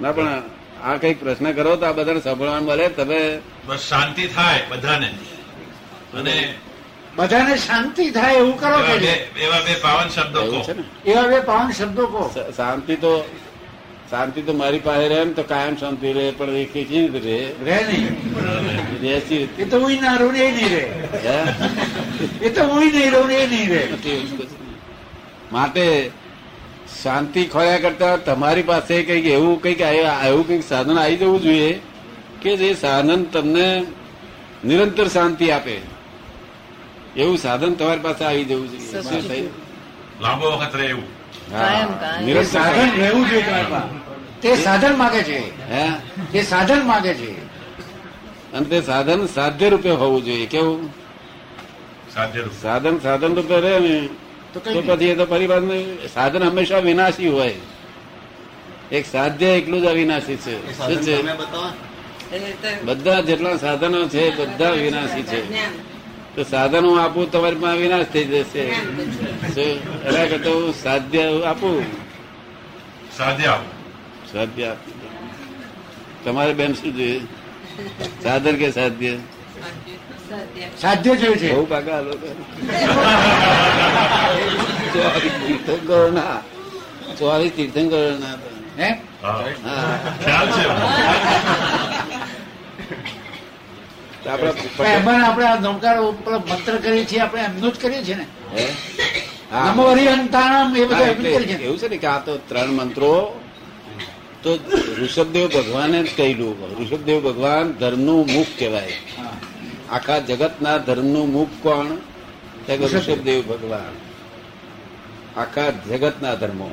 ના 0.00 0.12
પણ 0.12 0.42
આ 0.82 0.96
કંઈક 0.96 1.20
પ્રશ્ન 1.20 1.52
કરો 1.52 1.76
તો 1.76 1.86
આ 1.86 1.92
બધાને 1.92 2.20
સાંભળવાનું 2.20 2.68
મળે. 2.68 2.88
તમે 2.88 3.38
બસ 3.66 3.78
શાંતિ 3.78 4.26
થાય 4.26 4.62
બધાને. 4.68 5.08
અને 6.14 6.54
બધાને 7.16 7.56
શાંતિ 7.56 8.10
થાય 8.10 8.34
એવું 8.34 8.60
કરો 8.60 8.78
એવા 9.40 9.60
બે 9.60 9.74
પાવન 9.82 10.08
શબ્દો 10.08 10.62
છે 10.62 10.72
ને? 10.72 11.10
એવા 11.10 11.26
બે 11.26 11.40
પાવન 11.40 11.70
શબ્દો 11.72 12.06
કહો. 12.06 12.52
શાંતિ 12.56 12.96
તો 12.96 13.12
શાંતિ 14.10 14.42
તો 14.42 14.52
મારી 14.54 14.78
પાસે 14.80 15.08
રહે 15.08 15.24
ને 15.24 15.32
તો 15.32 15.42
કાયમ 15.44 15.76
શાંતિ 15.76 16.12
રહે 16.12 16.30
પણ 16.32 16.56
એ 16.56 16.64
કઈ 16.66 16.84
ચીજ 16.86 17.18
રહે 17.18 17.36
રહે 17.64 17.78
નહીં 17.84 18.08
રહેતી 19.02 19.42
એ 19.58 19.66
તો 19.66 19.76
હું 19.78 20.00
ના 20.00 20.16
રહું 20.16 20.36
એ 20.36 20.48
નહીં 20.50 20.70
રહે 20.70 20.84
એ 22.42 22.50
તો 22.50 22.62
હું 22.64 22.80
નહીં 22.88 23.10
રહું 23.12 23.30
એ 23.32 23.44
નહીં 23.46 23.68
રહે. 23.68 23.84
માટે 25.52 25.84
શાંતિ 26.96 27.42
ખોયા 27.46 27.78
કરતા 27.78 28.16
તમારી 28.26 28.62
પાસે 28.64 28.96
કંઈક 29.02 29.26
એવું 29.28 29.56
કંઈક 29.62 29.80
આ- 29.82 30.26
એવું 30.26 30.44
કંઈક 30.46 30.64
સાધન 30.64 30.98
આવી 30.98 31.16
જવું 31.18 31.40
જોઈએ 31.42 31.70
કે 32.42 32.56
જે 32.56 32.74
સાધન 32.76 33.24
તમને 33.32 33.68
નિરંતર 34.64 35.06
શાંતિ 35.08 35.50
આપે 35.50 35.76
એવું 37.16 37.38
સાધન 37.38 37.72
તમારી 37.74 38.02
પાસે 38.02 38.22
આવી 38.24 38.44
જવું 38.44 38.66
જોઈએ? 38.68 39.48
લાંબો 40.20 40.46
વખત 40.52 40.74
રહે 40.74 40.86
એવું 40.86 41.06
હા. 41.52 41.58
કાયમ, 41.60 41.90
કાયમ. 42.00 42.24
નિરંતર 42.26 42.46
સાધન 42.48 42.88
રહેવું 42.96 43.24
જોઈએ 43.28 43.44
તમારી 43.44 43.70
પાસે. 43.70 43.99
તે 44.42 44.56
સાધન 44.56 44.98
માગે 44.98 45.22
છે. 45.22 45.70
હે? 45.70 45.90
તે 46.32 46.42
સાધન 46.42 46.86
માગે 46.86 47.14
છે. 47.14 47.50
અને 48.52 48.66
તે 48.66 48.82
સાધન 48.82 49.26
સાધ્ય 49.26 49.68
રૂપે 49.68 49.90
હોવું 49.90 50.24
જોઈએ 50.24 50.46
કેવું? 50.46 50.90
સાધ્ય 52.14 52.44
સાધન 52.62 52.98
સાધન 52.98 53.34
રૂપે 53.34 53.60
રહે 53.60 53.78
ને 53.78 54.08
તો 54.54 54.82
પછી 54.86 55.04
એ 55.04 55.14
તો 55.14 55.24
પરિવાર 55.24 55.60
સાધન 56.14 56.42
હંમેશા 56.44 56.78
વિનાશી 56.78 57.28
હોય. 57.28 57.54
એક 58.92 59.06
સાધ્ય 59.06 59.46
એકલું 59.46 59.82
જ 59.82 59.84
અવિનાશી 59.84 60.36
છે. 60.36 60.78
શું 60.78 60.96
છે? 60.96 61.22
બધા 62.82 63.20
જેટલા 63.20 63.56
સાધનો 63.56 64.08
છે 64.08 64.36
બધા 64.36 64.70
વિનાશી 64.70 65.22
છે. 65.22 65.66
તો 66.36 66.44
સાધન 66.44 66.84
હું 66.84 67.02
આપું 67.02 67.30
તમારી 67.30 67.56
પાસે 67.56 67.78
વિનાશ 67.78 68.06
થઈ 68.06 68.24
જશે? 68.24 68.60
એના 70.04 70.26
કરતા 70.26 70.50
હું 70.50 70.74
સાધ્ય 70.74 71.42
આપું. 71.46 71.84
સાધ્ય 73.16 73.46
આપો. 73.46 73.79
સાધ્ય 74.32 74.68
આપી 74.68 74.94
તમારે 76.24 76.52
બેન 76.54 76.72
શું 76.74 76.92
જોઈએ? 76.92 77.20
સાધન 78.22 78.56
કે 78.56 78.68
સાધ્ય? 78.72 79.12
સાધ્ય 80.76 81.12
જોયું 81.16 81.38
છે. 81.38 81.48
બહુ 81.50 81.64
પાકા 81.66 81.98
તીર્થંકરો 85.38 86.00
ના 86.10 86.36
ચોવીસ 87.18 87.52
તીર્થંકરો 87.52 88.00
ના 88.18 88.36
હે? 88.78 88.88
હા. 89.22 89.44
હા. 89.64 89.96
ખ્યાલ 90.20 90.48
છે 90.50 90.62
તો 94.76 94.84
એમાં 94.86 95.22
આપણે 95.22 95.46
આ 95.46 95.58
નમકાર 95.58 95.96
મંત્ર 96.46 96.74
કરીએ 96.78 97.04
છીએ 97.06 97.20
આપણે 97.22 97.42
એમનું 97.44 97.72
જ 97.72 97.76
કરીએ 97.78 98.02
છીએ 98.04 98.16
ને. 98.16 98.26
નમો 99.66 99.84
એ 100.76 100.82
હા, 100.82 100.88
બધા 100.88 101.08
એમનું 101.08 101.26
એટલે 101.26 101.30
કરીએ 101.34 101.46
છીએ. 101.48 101.66
એવું 101.66 101.78
છે 101.78 101.88
ને 101.88 101.98
કે 101.98 102.06
આ 102.06 102.20
તો 102.20 102.32
ત્રણ 102.48 102.70
મંત્રો 102.78 103.12
તો 104.42 104.58
ઋષભદેવ 104.98 105.48
ભગવાને 105.48 106.02
જ 106.02 106.16
કહેલું 106.16 106.84
ઋષભદેવ 106.84 107.20
ભગવાન 107.20 107.72
ધર્મનું 107.72 108.26
મુખ 108.32 108.46
કહેવાય. 108.58 108.92
હા. 109.18 109.36
આખા 109.90 110.18
જગતના 110.18 110.78
ધર્મનું 110.78 111.32
મુખ 111.32 111.48
કોણ? 111.62 111.86
ઋષભદેવ. 112.74 113.42
ભગવાન. 113.42 113.92
આખા 115.40 115.70
જગતના 115.70 116.34
ધર્મો. 116.34 116.70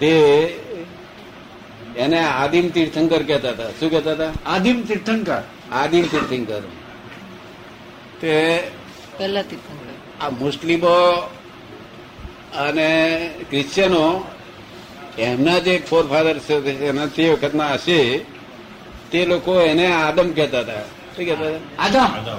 તે 0.00 0.10
એને 1.96 2.20
આદિમ 2.24 2.70
તીર્થંકર 2.70 3.22
કહેતા 3.22 3.50
હતા. 3.50 3.70
શું 3.70 3.90
કહેતા 3.90 4.12
હતા? 4.12 4.32
આદિમ 4.46 4.82
તીર્થંકર. 4.82 5.42
આદિમ 5.72 6.06
તીર્થંકર. 6.06 6.62
તે 8.20 8.62
પહેલા 9.18 9.42
તીર્થંકર. 9.42 10.26
આ 10.26 10.30
મુસ્લિમો 10.30 11.20
અને 12.56 13.30
ક્રિશ્ચિયનો 13.50 14.24
એમના 15.18 15.58
જે 15.58 15.82
ફોર 15.90 16.06
ફાધર 16.06 16.38
છે 16.38 16.86
એના 16.86 17.06
તે 17.06 17.30
વખતના 17.30 17.72
હશે 17.72 18.18
તે 19.10 19.24
લોકો 19.24 19.60
એને 19.60 19.92
આદમ 19.92 20.30
કહેતા 20.30 20.60
હતા. 20.60 20.80
શું 20.82 21.26
કહેતા 21.26 21.44
હતા? 21.44 22.02
આદમ. 22.02 22.36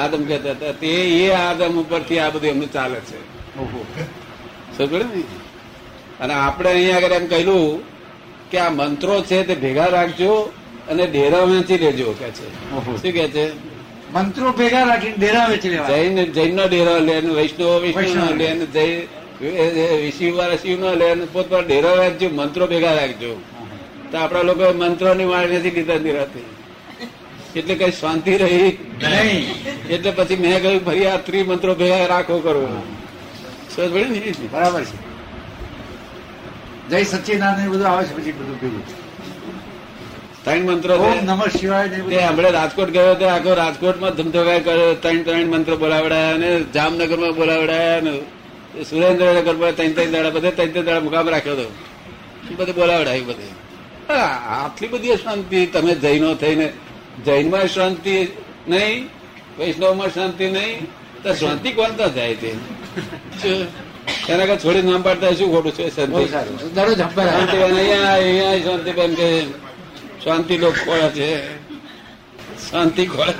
આદમ. 0.00 0.24
કહેતા 0.24 0.50
હતા. 0.50 0.72
તે 0.72 0.86
એ 0.86 1.30
આદમ 1.30 1.80
ઉપરથી 1.80 2.18
આ 2.18 2.30
બધું 2.30 2.50
એમનું 2.50 2.72
ચાલે 2.72 3.00
છે. 3.00 3.16
ઓહો. 3.58 3.86
ને? 4.80 5.20
અને 6.20 6.34
આપણે 6.34 6.70
અહીંયા 6.70 6.96
આગળ 6.96 7.12
એમ 7.12 7.26
કહ્યું 7.26 7.82
કે 8.50 8.58
આ 8.58 8.70
મંત્રો 8.70 9.22
છે 9.22 9.42
તે 9.42 9.54
ભેગા 9.54 9.86
રાખજો 9.86 10.52
અને 10.90 11.06
ડેરા 11.06 11.38
વેચી 11.38 11.78
લેજો 11.78 12.12
કે 12.12 12.30
છે. 12.30 12.72
ઓહો. 12.72 12.96
શું 12.96 13.12
કે 13.12 13.28
છે? 13.28 13.76
મંત્રો 14.12 14.52
ભેગા 14.52 14.84
રાખીને 14.84 15.14
ડેરા 15.16 15.46
વેચી 15.46 15.68
લેવા 15.68 15.88
જૈન 15.88 16.32
જૈન 16.32 16.56
નો 16.56 16.68
ડેરો 16.68 16.98
લે 16.98 17.20
વૈષ્ણવ 17.20 17.80
વૈષ્ણવ. 17.80 18.36
લે 18.36 18.66
જૈન 18.66 19.25
શિવ 20.10 20.36
વાળા 20.36 20.56
શિવ 20.56 20.80
ન 20.80 20.84
લે 20.84 21.14
પોતપોત 21.14 21.66
ડેરો 21.66 21.96
રાખજો 21.96 22.28
મંત્રો 22.28 22.66
ભેગા 22.66 22.92
રાખજો 22.92 23.40
તો 24.12 24.18
આપણા 24.18 24.42
લોકો 24.42 24.72
મંત્રો 24.72 25.14
ની 25.14 25.24
વાણી 25.24 25.56
નથી 25.56 25.70
લીધા 25.70 25.98
નિરાતી. 25.98 26.44
એટલે 27.56 27.74
કઈ 27.74 27.90
શાંતિ 27.90 28.36
રહી? 28.36 28.78
નહીં. 29.02 29.64
એટલે 29.88 30.10
પછી 30.10 30.36
મેં 30.36 30.62
કહ્યું 30.62 30.84
ફરી 30.84 31.06
આ 31.06 31.16
ત્રિમંત્રો 31.16 31.74
ભેગા 31.74 32.06
રાખો 32.06 32.38
કરો. 32.38 32.82
બરાબર 34.52 34.84
છે. 34.84 34.96
જય 36.88 37.02
સચ્ચિદાનંદ 37.04 37.68
બધું 37.68 37.86
આવે 37.86 38.04
છે 38.04 38.16
પછી 38.16 38.32
બધું 38.32 38.60
ભેગું. 38.60 38.82
ત્રણ 40.44 40.60
મંત્રો. 40.60 41.14
નમઃ 41.24 41.48
શિવાય 41.60 41.88
તે 41.88 42.18
હમણાં 42.18 42.52
રાજકોટ 42.52 42.90
ગયો 42.90 43.10
હતો 43.10 43.26
આખો 43.26 43.54
રાજકોટમાં 43.54 44.10
ધમધમાય 44.10 44.60
કર્યો. 44.60 44.94
ત્રણ 44.94 45.22
ત્રણ 45.22 45.46
મંત્ર 45.46 45.74
બોલાવડાયા 45.74 46.34
અને 46.34 46.62
જામનગરમાં 46.74 47.30
બોલાવડાયા 47.30 48.00
સુરેન્દ્રનગરમાં 48.84 49.74
ત્રણ 49.76 49.92
ત્રણ 49.94 50.12
દાડા 50.12 50.30
બધે 50.30 50.50
ત્રણ 50.50 50.72
ત્રણ 50.72 50.84
દાડા 50.86 51.00
મુકામ 51.00 51.28
રાખ્યો 51.28 51.56
હતો 51.56 51.66
એ 52.50 52.54
બધે 52.54 52.72
બોલાવડાયું 52.72 53.26
બધે. 53.26 53.46
હા, 54.08 54.30
આટલી 54.56 54.88
બધી 54.88 55.16
શાંતિ 55.16 55.58
તમે 55.66 55.92
જૈનો 55.94 56.34
થઈને 56.34 56.66
જૈનમાં 57.26 57.68
શાંતિ 57.68 58.14
નહીં 58.68 59.10
વૈષ્ણવમાં 59.58 60.10
શાંતિ 60.10 60.46
નહીં 60.50 60.78
તો 61.22 61.34
શાંતિ 61.34 61.68
કોણતા 61.72 62.08
જાય 62.08 62.36
તે? 62.36 62.50
એના 64.28 64.46
કરતા 64.46 64.56
છોડી 64.56 64.82
નામ 64.82 65.02
પાડતા 65.02 65.32
શું 65.34 65.48
ખોટું 65.52 65.72
છે 65.76 65.84
શાંતિ? 65.90 66.22
હંપાય 67.02 67.30
શાંતિબેન 67.32 67.76
અહીંયા 67.76 68.58
શાંતિ 68.64 68.90
બેન 68.92 69.12
કે 69.14 69.28
શાંતિ 70.24 70.54
લોક 70.58 70.74
ખોળા 70.84 71.10
છે. 71.10 71.28
શાંતિ 72.70 73.02
ખોળે. 73.06 73.34